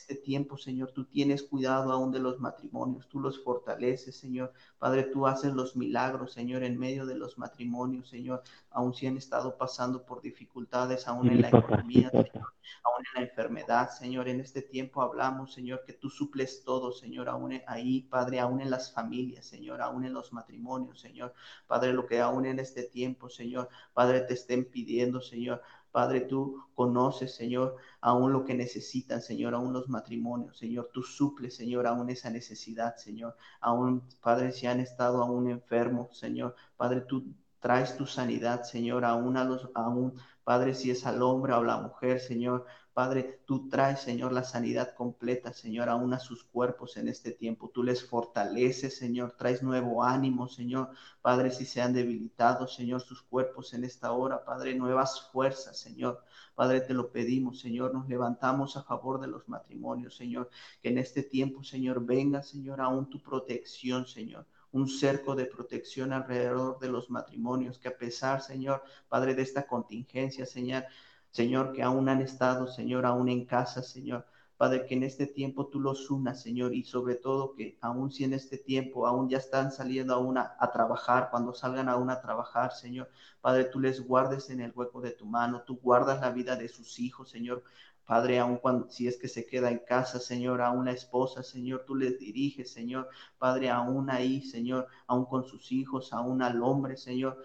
este 0.00 0.14
tiempo, 0.14 0.56
Señor. 0.56 0.92
Tú 0.92 1.04
tienes 1.04 1.42
cuidado 1.42 1.92
aún 1.92 2.10
de 2.10 2.18
los 2.18 2.40
matrimonios, 2.40 3.08
tú 3.08 3.20
los 3.20 3.42
fortaleces, 3.42 4.16
Señor. 4.16 4.52
Padre, 4.78 5.04
tú 5.04 5.26
haces 5.26 5.52
los 5.52 5.76
milagros, 5.76 6.32
Señor, 6.32 6.62
en 6.64 6.78
medio 6.78 7.06
de 7.06 7.16
los 7.16 7.38
matrimonios, 7.38 8.08
Señor. 8.08 8.42
Aún 8.70 8.94
si 8.94 9.06
han 9.06 9.16
estado 9.16 9.56
pasando 9.56 10.04
por 10.04 10.22
dificultades, 10.22 11.06
aún 11.06 11.28
en 11.28 11.42
la 11.42 11.48
economía, 11.48 12.10
Señor, 12.10 12.52
aún 12.82 13.04
en 13.14 13.22
la 13.22 13.28
enfermedad, 13.28 13.90
Señor. 13.90 14.28
En 14.28 14.40
este 14.40 14.62
tiempo 14.62 15.02
hablamos, 15.02 15.52
Señor, 15.52 15.82
que 15.84 15.92
tú 15.92 16.08
suples 16.08 16.62
todo, 16.64 16.92
Señor, 16.92 17.28
aún 17.28 17.60
ahí, 17.66 18.02
Padre, 18.02 18.40
aún 18.40 18.60
en 18.60 18.70
las 18.70 18.92
familias, 18.92 19.46
Señor, 19.46 19.82
aún 19.82 20.04
en 20.04 20.14
los 20.14 20.32
matrimonios, 20.32 21.00
Señor. 21.00 21.34
Padre, 21.66 21.92
lo 21.92 22.06
que 22.06 22.20
aún 22.20 22.46
en 22.46 22.58
este 22.58 22.84
tiempo, 22.84 23.28
Señor, 23.28 23.68
Padre, 23.92 24.22
te 24.22 24.34
estén 24.34 24.64
pidiendo, 24.64 25.20
Señor. 25.20 25.62
Padre, 25.92 26.20
tú 26.22 26.64
conoces, 26.74 27.34
Señor, 27.34 27.76
aún 28.00 28.32
lo 28.32 28.44
que 28.44 28.54
necesitan, 28.54 29.20
Señor, 29.22 29.54
aún 29.54 29.72
los 29.72 29.88
matrimonios, 29.88 30.58
Señor, 30.58 30.90
tú 30.92 31.02
suples, 31.02 31.56
Señor, 31.56 31.86
aún 31.86 32.10
esa 32.10 32.30
necesidad, 32.30 32.96
Señor, 32.96 33.36
aún, 33.60 34.02
Padre, 34.20 34.52
si 34.52 34.66
han 34.66 34.80
estado 34.80 35.22
aún 35.22 35.50
enfermos, 35.50 36.16
Señor, 36.16 36.54
Padre, 36.76 37.02
tú 37.02 37.34
traes 37.60 37.96
tu 37.96 38.06
sanidad, 38.06 38.62
Señor, 38.62 39.04
aún 39.04 39.36
a 39.36 39.44
los, 39.44 39.68
aún, 39.74 40.14
Padre, 40.44 40.74
si 40.74 40.90
es 40.90 41.06
al 41.06 41.22
hombre 41.22 41.52
o 41.52 41.56
a 41.56 41.64
la 41.64 41.78
mujer, 41.78 42.20
Señor, 42.20 42.66
Padre, 43.00 43.40
tú 43.46 43.66
traes, 43.70 44.00
Señor, 44.00 44.30
la 44.30 44.44
sanidad 44.44 44.94
completa, 44.94 45.54
Señor, 45.54 45.88
aún 45.88 46.12
a 46.12 46.18
sus 46.18 46.44
cuerpos 46.44 46.98
en 46.98 47.08
este 47.08 47.30
tiempo. 47.30 47.70
Tú 47.72 47.82
les 47.82 48.06
fortaleces, 48.06 48.98
Señor, 48.98 49.36
traes 49.38 49.62
nuevo 49.62 50.04
ánimo, 50.04 50.48
Señor. 50.48 50.90
Padre, 51.22 51.50
si 51.50 51.64
se 51.64 51.80
han 51.80 51.94
debilitado, 51.94 52.68
Señor, 52.68 53.00
sus 53.00 53.22
cuerpos 53.22 53.72
en 53.72 53.84
esta 53.84 54.12
hora, 54.12 54.44
Padre, 54.44 54.74
nuevas 54.74 55.30
fuerzas, 55.32 55.78
Señor. 55.78 56.22
Padre, 56.54 56.82
te 56.82 56.92
lo 56.92 57.10
pedimos, 57.10 57.58
Señor, 57.60 57.94
nos 57.94 58.06
levantamos 58.06 58.76
a 58.76 58.82
favor 58.82 59.18
de 59.18 59.28
los 59.28 59.48
matrimonios, 59.48 60.14
Señor. 60.14 60.50
Que 60.82 60.90
en 60.90 60.98
este 60.98 61.22
tiempo, 61.22 61.64
Señor, 61.64 62.04
venga, 62.04 62.42
Señor, 62.42 62.82
aún 62.82 63.08
tu 63.08 63.22
protección, 63.22 64.06
Señor 64.06 64.44
un 64.72 64.88
cerco 64.88 65.34
de 65.34 65.46
protección 65.46 66.12
alrededor 66.12 66.78
de 66.78 66.88
los 66.88 67.10
matrimonios, 67.10 67.80
que 67.80 67.88
a 67.88 67.98
pesar, 67.98 68.40
Señor, 68.40 68.84
Padre, 69.08 69.34
de 69.34 69.42
esta 69.42 69.66
contingencia, 69.66 70.46
Señor, 70.46 70.84
Señor, 71.30 71.72
que 71.72 71.82
aún 71.82 72.08
han 72.08 72.20
estado, 72.20 72.66
Señor, 72.66 73.06
aún 73.06 73.28
en 73.28 73.44
casa, 73.46 73.82
Señor. 73.82 74.26
Padre, 74.56 74.84
que 74.84 74.94
en 74.94 75.04
este 75.04 75.26
tiempo 75.26 75.68
tú 75.68 75.80
los 75.80 76.10
unas, 76.10 76.42
Señor, 76.42 76.74
y 76.74 76.84
sobre 76.84 77.14
todo 77.14 77.54
que 77.54 77.78
aún 77.80 78.12
si 78.12 78.24
en 78.24 78.34
este 78.34 78.58
tiempo 78.58 79.06
aún 79.06 79.30
ya 79.30 79.38
están 79.38 79.72
saliendo 79.72 80.12
aún 80.12 80.36
a, 80.36 80.54
a, 80.58 80.70
trabajar, 80.70 81.28
cuando 81.30 81.54
salgan 81.54 81.88
aún 81.88 82.10
a 82.10 82.20
trabajar, 82.20 82.72
Señor, 82.72 83.08
Padre, 83.40 83.64
tú 83.64 83.80
les 83.80 84.06
guardes 84.06 84.50
en 84.50 84.60
el 84.60 84.72
hueco 84.74 85.00
de 85.00 85.12
tu 85.12 85.24
mano, 85.24 85.62
tú 85.62 85.78
guardas 85.82 86.20
la 86.20 86.30
vida 86.30 86.56
de 86.56 86.68
sus 86.68 86.98
hijos, 86.98 87.30
Señor. 87.30 87.64
Padre, 88.10 88.40
aún 88.40 88.56
cuando, 88.56 88.90
si 88.90 89.06
es 89.06 89.16
que 89.16 89.28
se 89.28 89.46
queda 89.46 89.70
en 89.70 89.78
casa, 89.78 90.18
Señor, 90.18 90.60
a 90.62 90.72
una 90.72 90.90
esposa, 90.90 91.44
Señor, 91.44 91.84
tú 91.86 91.94
les 91.94 92.18
diriges, 92.18 92.72
Señor, 92.72 93.08
Padre, 93.38 93.70
aún 93.70 94.10
ahí, 94.10 94.42
Señor, 94.42 94.88
aún 95.06 95.26
con 95.26 95.44
sus 95.44 95.70
hijos, 95.70 96.12
aún 96.12 96.42
al 96.42 96.60
hombre, 96.62 96.96
Señor, 96.96 97.40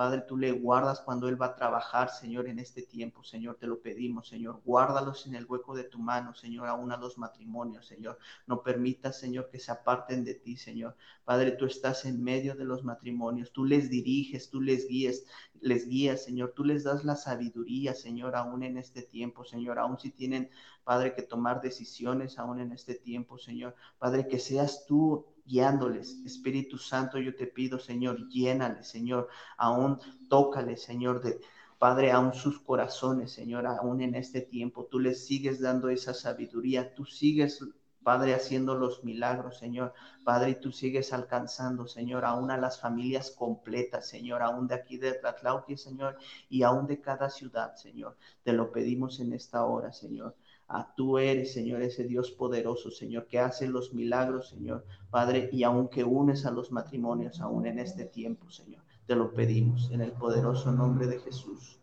Padre, 0.00 0.22
tú 0.22 0.38
le 0.38 0.52
guardas 0.52 1.02
cuando 1.02 1.28
Él 1.28 1.38
va 1.38 1.48
a 1.48 1.54
trabajar, 1.54 2.08
Señor, 2.08 2.48
en 2.48 2.58
este 2.58 2.80
tiempo, 2.80 3.22
Señor, 3.22 3.56
te 3.56 3.66
lo 3.66 3.82
pedimos, 3.82 4.28
Señor. 4.28 4.62
Guárdalos 4.64 5.26
en 5.26 5.34
el 5.34 5.44
hueco 5.44 5.76
de 5.76 5.84
tu 5.84 5.98
mano, 5.98 6.34
Señor, 6.34 6.68
aún 6.68 6.90
a 6.90 6.96
los 6.96 7.18
matrimonios, 7.18 7.86
Señor. 7.86 8.18
No 8.46 8.62
permitas, 8.62 9.20
Señor, 9.20 9.50
que 9.50 9.58
se 9.58 9.70
aparten 9.70 10.24
de 10.24 10.36
ti, 10.36 10.56
Señor. 10.56 10.96
Padre, 11.26 11.50
tú 11.50 11.66
estás 11.66 12.06
en 12.06 12.24
medio 12.24 12.54
de 12.54 12.64
los 12.64 12.82
matrimonios, 12.82 13.52
tú 13.52 13.66
les 13.66 13.90
diriges, 13.90 14.48
tú 14.48 14.62
les 14.62 14.88
guías, 14.88 15.22
les 15.60 15.86
guías, 15.86 16.24
Señor. 16.24 16.54
Tú 16.56 16.64
les 16.64 16.82
das 16.82 17.04
la 17.04 17.14
sabiduría, 17.14 17.92
Señor, 17.92 18.36
aún 18.36 18.62
en 18.62 18.78
este 18.78 19.02
tiempo, 19.02 19.44
Señor, 19.44 19.78
aún 19.78 19.98
si 19.98 20.10
tienen, 20.10 20.48
Padre, 20.84 21.14
que 21.14 21.22
tomar 21.22 21.60
decisiones 21.60 22.38
aún 22.38 22.60
en 22.60 22.72
este 22.72 22.94
tiempo, 22.94 23.38
Señor. 23.38 23.74
Padre, 23.98 24.26
que 24.28 24.38
seas 24.38 24.84
tú 24.86 25.26
guiándoles. 25.44 26.20
Espíritu 26.24 26.78
Santo, 26.78 27.18
yo 27.18 27.34
te 27.34 27.46
pido, 27.46 27.78
Señor, 27.78 28.28
llénale, 28.28 28.82
Señor, 28.84 29.28
aún 29.56 29.98
tócale, 30.28 30.76
Señor, 30.76 31.22
de 31.22 31.40
Padre, 31.78 32.12
aún 32.12 32.34
sus 32.34 32.60
corazones, 32.60 33.32
Señor, 33.32 33.66
aún 33.66 34.02
en 34.02 34.14
este 34.14 34.42
tiempo, 34.42 34.84
tú 34.84 34.98
les 34.98 35.26
sigues 35.26 35.60
dando 35.60 35.88
esa 35.88 36.12
sabiduría, 36.12 36.94
tú 36.94 37.06
sigues 37.06 37.62
Padre, 38.02 38.34
haciendo 38.34 38.74
los 38.76 39.04
milagros, 39.04 39.58
Señor. 39.58 39.92
Padre, 40.24 40.50
y 40.50 40.54
tú 40.54 40.72
sigues 40.72 41.12
alcanzando, 41.12 41.86
Señor, 41.86 42.24
aún 42.24 42.50
a 42.50 42.56
las 42.56 42.80
familias 42.80 43.30
completas, 43.30 44.08
Señor, 44.08 44.42
aún 44.42 44.66
de 44.66 44.74
aquí 44.74 44.96
de 44.96 45.12
Tlatlauqui, 45.12 45.76
Señor, 45.76 46.16
y 46.48 46.62
aún 46.62 46.86
de 46.86 47.00
cada 47.00 47.28
ciudad, 47.28 47.74
Señor. 47.76 48.16
Te 48.42 48.52
lo 48.54 48.72
pedimos 48.72 49.20
en 49.20 49.34
esta 49.34 49.64
hora, 49.66 49.92
Señor. 49.92 50.34
Ah, 50.72 50.94
tú 50.96 51.18
eres, 51.18 51.52
Señor, 51.52 51.82
ese 51.82 52.04
Dios 52.04 52.30
poderoso, 52.30 52.92
Señor, 52.92 53.26
que 53.26 53.40
hace 53.40 53.66
los 53.66 53.92
milagros, 53.92 54.50
Señor, 54.50 54.84
Padre, 55.10 55.50
y 55.50 55.64
aún 55.64 55.88
que 55.88 56.04
unes 56.04 56.46
a 56.46 56.52
los 56.52 56.70
matrimonios, 56.70 57.40
aún 57.40 57.66
en 57.66 57.80
este 57.80 58.04
tiempo, 58.04 58.48
Señor. 58.50 58.80
Te 59.04 59.16
lo 59.16 59.32
pedimos 59.32 59.90
en 59.90 60.00
el 60.00 60.12
poderoso 60.12 60.70
nombre 60.70 61.08
de 61.08 61.18
Jesús. 61.18 61.80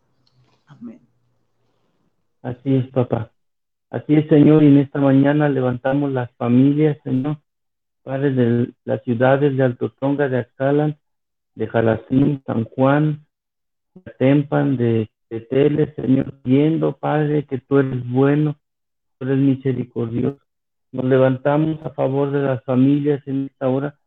Amén. 0.68 1.02
Así 2.42 2.76
es, 2.76 2.88
papá. 2.92 3.34
Así 3.90 4.16
es, 4.16 4.26
Señor, 4.30 4.64
y 4.64 4.68
en 4.68 4.78
esta 4.78 5.00
mañana 5.00 5.50
levantamos 5.50 6.14
las 6.14 6.32
familias, 6.38 6.98
Señor, 7.04 7.40
padres 8.04 8.38
de 8.38 8.74
las 8.86 9.04
ciudades 9.04 9.58
de 9.58 9.64
Alto 9.64 9.92
Tonga, 10.00 10.30
de 10.30 10.38
Axalan, 10.38 10.98
de 11.56 11.68
Jalacín, 11.68 12.42
San 12.46 12.64
Juan, 12.64 13.26
de 13.96 14.12
Tempan, 14.18 14.78
de 14.78 15.10
Tetele, 15.28 15.94
Señor, 15.96 16.36
viendo, 16.46 16.96
Padre, 16.96 17.46
que 17.46 17.58
tú 17.58 17.80
eres 17.80 18.10
bueno, 18.10 18.56
eres 19.20 19.38
misericordioso. 19.38 20.40
Nos 20.92 21.06
levantamos 21.06 21.84
a 21.84 21.90
favor 21.92 22.32
de 22.32 22.42
las 22.42 22.64
familias 22.64 23.22
en 23.28 23.48
esta 23.48 23.68
hora, 23.70 24.00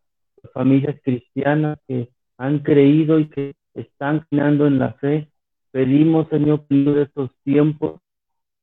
las 0.42 0.52
familias 0.52 0.96
cristianas 1.04 1.78
que 1.86 2.10
han 2.38 2.60
creído 2.60 3.18
y 3.18 3.28
que 3.28 3.54
están 3.74 4.26
caminando 4.30 4.66
en 4.66 4.78
la 4.78 4.94
fe. 4.94 5.28
Pedimos, 5.70 6.28
Señor, 6.28 6.66
de 6.68 7.02
estos 7.02 7.30
tiempos 7.44 8.00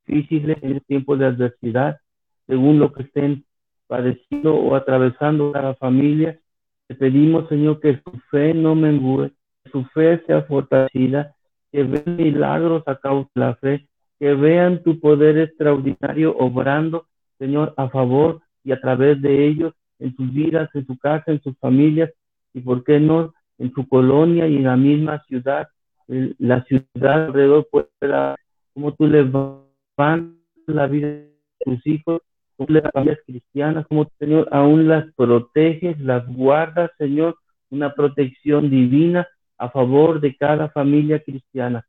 difíciles, 0.06 0.58
en 0.62 0.74
el 0.74 0.82
tiempo 0.86 1.16
de 1.16 1.26
adversidad, 1.26 2.00
según 2.48 2.80
lo 2.80 2.92
que 2.92 3.04
estén 3.04 3.46
padeciendo 3.88 4.56
o 4.56 4.76
atravesando 4.76 5.52
cada 5.52 5.76
familia. 5.76 6.40
Te 6.88 6.96
pedimos, 6.96 7.48
Señor, 7.50 7.80
que 7.80 8.02
su 8.02 8.20
fe 8.32 8.54
no 8.54 8.76
mengue, 8.76 9.32
que 9.64 9.72
su 9.72 9.84
fe 9.86 10.24
sea 10.26 10.42
fortalecida, 10.44 11.36
que 11.72 11.84
vean 11.84 12.18
milagros 12.18 12.84
a 12.88 12.96
causa 12.96 13.30
de 13.36 13.42
la 13.42 13.56
fe, 13.56 13.87
que 14.20 14.34
vean 14.34 14.84
tu 14.84 15.00
poder 15.00 15.38
extraordinario 15.38 16.36
obrando, 16.38 17.06
Señor, 17.38 17.74
a 17.78 17.90
favor 17.90 18.42
y 18.64 18.72
a 18.72 18.80
través 18.80 19.22
de 19.22 19.48
ellos, 19.48 19.74
en 20.00 20.16
sus 20.16 20.32
vidas, 20.34 20.70
en 20.74 20.86
su 20.86 20.98
casa, 20.98 21.32
en 21.32 21.42
sus 21.42 21.58
familias, 21.60 22.12
y 22.54 22.62
por 22.62 22.84
qué 22.84 23.00
no, 23.00 23.34
en 23.58 23.72
su 23.74 23.88
colonia 23.88 24.48
y 24.48 24.58
en 24.58 24.64
la 24.64 24.78
misma 24.78 25.24
ciudad, 25.28 25.68
la 26.08 26.64
ciudad 26.64 27.26
alrededor 27.26 27.68
pueda, 27.70 28.36
como 28.74 28.94
tú 28.94 29.08
le 29.08 29.24
van 29.98 30.38
la 30.68 30.88
vida 30.88 31.08
de 31.08 31.32
tus 31.66 31.86
hijos, 31.86 32.22
como 32.56 32.70
las 32.70 32.92
familias 32.92 33.20
cristianas, 33.26 33.86
como 33.88 34.10
Señor, 34.20 34.48
aún 34.52 34.88
las 34.88 35.06
proteges, 35.16 36.00
las 36.00 36.28
guardas, 36.28 36.92
Señor, 36.98 37.36
una 37.70 37.94
protección 37.94 38.70
divina 38.70 39.28
a 39.58 39.70
favor 39.70 40.22
de 40.22 40.36
cada 40.36 40.70
familia 40.70 41.20
cristiana, 41.20 41.86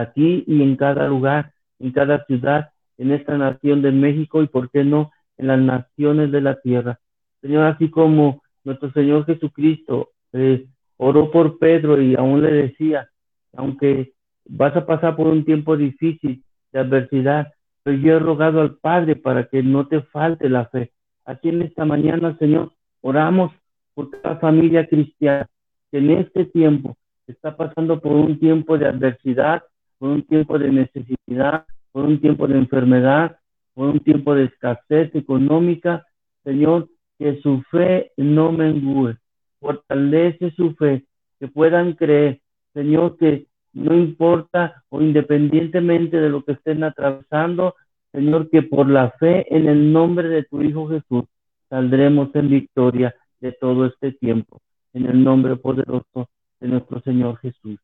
aquí 0.00 0.44
y 0.46 0.62
en 0.62 0.76
cada 0.76 1.08
lugar, 1.08 1.52
en 1.78 1.92
cada 1.92 2.24
ciudad, 2.26 2.70
en 2.96 3.12
esta 3.12 3.36
nación 3.36 3.82
de 3.82 3.92
México 3.92 4.42
y, 4.42 4.48
por 4.48 4.70
qué 4.70 4.84
no, 4.84 5.12
en 5.36 5.46
las 5.48 5.60
naciones 5.60 6.32
de 6.32 6.40
la 6.40 6.60
tierra. 6.60 6.98
Señor, 7.40 7.64
así 7.66 7.90
como 7.90 8.42
nuestro 8.64 8.90
Señor 8.92 9.24
Jesucristo 9.26 10.10
eh, 10.32 10.66
oró 10.96 11.30
por 11.30 11.58
Pedro 11.58 12.00
y 12.00 12.16
aún 12.16 12.42
le 12.42 12.52
decía, 12.52 13.08
aunque 13.56 14.12
vas 14.46 14.74
a 14.76 14.86
pasar 14.86 15.16
por 15.16 15.26
un 15.28 15.44
tiempo 15.44 15.76
difícil, 15.76 16.42
de 16.72 16.80
adversidad, 16.80 17.52
pero 17.82 17.96
yo 17.96 18.16
he 18.16 18.18
rogado 18.18 18.60
al 18.60 18.76
Padre 18.76 19.16
para 19.16 19.44
que 19.48 19.62
no 19.62 19.86
te 19.86 20.02
falte 20.02 20.48
la 20.48 20.66
fe. 20.66 20.92
Aquí 21.24 21.48
en 21.48 21.62
esta 21.62 21.84
mañana, 21.84 22.36
Señor, 22.38 22.72
oramos 23.00 23.52
por 23.94 24.10
cada 24.10 24.36
familia 24.36 24.86
cristiana 24.86 25.46
que 25.90 25.98
en 25.98 26.10
este 26.10 26.44
tiempo 26.44 26.96
está 27.26 27.56
pasando 27.56 28.00
por 28.00 28.12
un 28.12 28.38
tiempo 28.38 28.76
de 28.78 28.86
adversidad, 28.86 29.62
por 29.98 30.10
un 30.10 30.22
tiempo 30.22 30.58
de 30.58 30.70
necesidad, 30.70 31.66
por 31.92 32.04
un 32.04 32.20
tiempo 32.20 32.46
de 32.46 32.58
enfermedad, 32.58 33.38
por 33.74 33.88
un 33.88 34.00
tiempo 34.00 34.34
de 34.34 34.44
escasez 34.44 35.14
económica. 35.14 36.06
Señor, 36.44 36.88
que 37.18 37.40
su 37.40 37.62
fe 37.70 38.12
no 38.16 38.52
mengue, 38.52 39.16
fortalece 39.60 40.50
su 40.52 40.74
fe, 40.74 41.04
que 41.38 41.48
puedan 41.48 41.94
creer, 41.94 42.40
Señor, 42.72 43.16
que 43.18 43.46
no 43.72 43.94
importa 43.94 44.84
o 44.88 45.02
independientemente 45.02 46.18
de 46.18 46.28
lo 46.28 46.44
que 46.44 46.52
estén 46.52 46.84
atravesando, 46.84 47.74
Señor, 48.12 48.48
que 48.50 48.62
por 48.62 48.88
la 48.88 49.10
fe 49.12 49.46
en 49.54 49.68
el 49.68 49.92
nombre 49.92 50.28
de 50.28 50.44
tu 50.44 50.62
Hijo 50.62 50.88
Jesús 50.88 51.24
saldremos 51.68 52.34
en 52.34 52.48
victoria 52.48 53.14
de 53.40 53.52
todo 53.52 53.86
este 53.86 54.12
tiempo, 54.12 54.60
en 54.94 55.06
el 55.06 55.22
nombre 55.22 55.56
poderoso 55.56 56.28
de 56.60 56.68
nuestro 56.68 57.00
Señor 57.02 57.36
Jesús. 57.38 57.78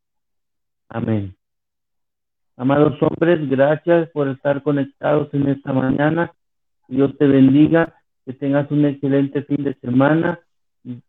Amén. 0.88 1.36
Amados 2.56 2.96
hombres, 3.02 3.48
gracias 3.50 4.08
por 4.10 4.28
estar 4.28 4.62
conectados 4.62 5.28
en 5.34 5.48
esta 5.48 5.72
mañana. 5.72 6.32
Dios 6.86 7.16
te 7.18 7.26
bendiga, 7.26 7.94
que 8.24 8.32
tengas 8.32 8.70
un 8.70 8.84
excelente 8.84 9.42
fin 9.42 9.64
de 9.64 9.74
semana. 9.74 10.38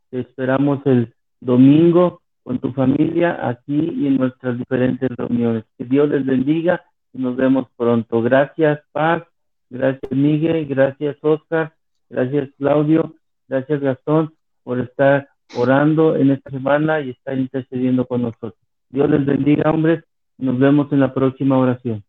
Te 0.10 0.22
esperamos 0.22 0.80
el 0.86 1.14
domingo 1.40 2.22
con 2.42 2.58
tu 2.58 2.74
familia 2.74 3.48
aquí 3.48 3.78
y 3.78 4.08
en 4.08 4.18
nuestras 4.18 4.58
diferentes 4.58 5.08
reuniones. 5.16 5.66
Que 5.78 5.86
Dios 5.86 6.10
les 6.10 6.26
bendiga 6.26 6.84
y 7.14 7.20
nos 7.20 7.36
vemos 7.36 7.68
pronto. 7.78 8.24
Gracias, 8.24 8.80
Paz. 8.92 9.24
Gracias, 9.70 10.12
Miguel. 10.12 10.66
Gracias, 10.66 11.16
Oscar. 11.22 11.74
Gracias, 12.10 12.50
Claudio. 12.58 13.14
Gracias, 13.48 13.82
Gastón, 13.82 14.34
por 14.64 14.80
estar 14.80 15.30
orando 15.56 16.16
en 16.16 16.32
esta 16.32 16.50
semana 16.50 17.02
y 17.02 17.12
estar 17.12 17.38
intercediendo 17.38 18.08
con 18.08 18.24
nosotros. 18.24 18.56
Dios 18.90 19.10
les 19.12 19.24
bendiga, 19.24 19.70
hombres. 19.70 20.04
Nos 20.38 20.60
vemos 20.60 20.92
en 20.92 21.00
la 21.00 21.14
próxima 21.14 21.58
oración. 21.58 22.04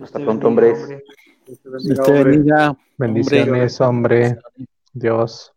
Hasta 0.00 0.18
pronto, 0.20 0.48
hombres. 0.48 0.88
Bendiciones, 2.96 3.80
hombre. 3.80 4.38
Dios. 4.92 5.52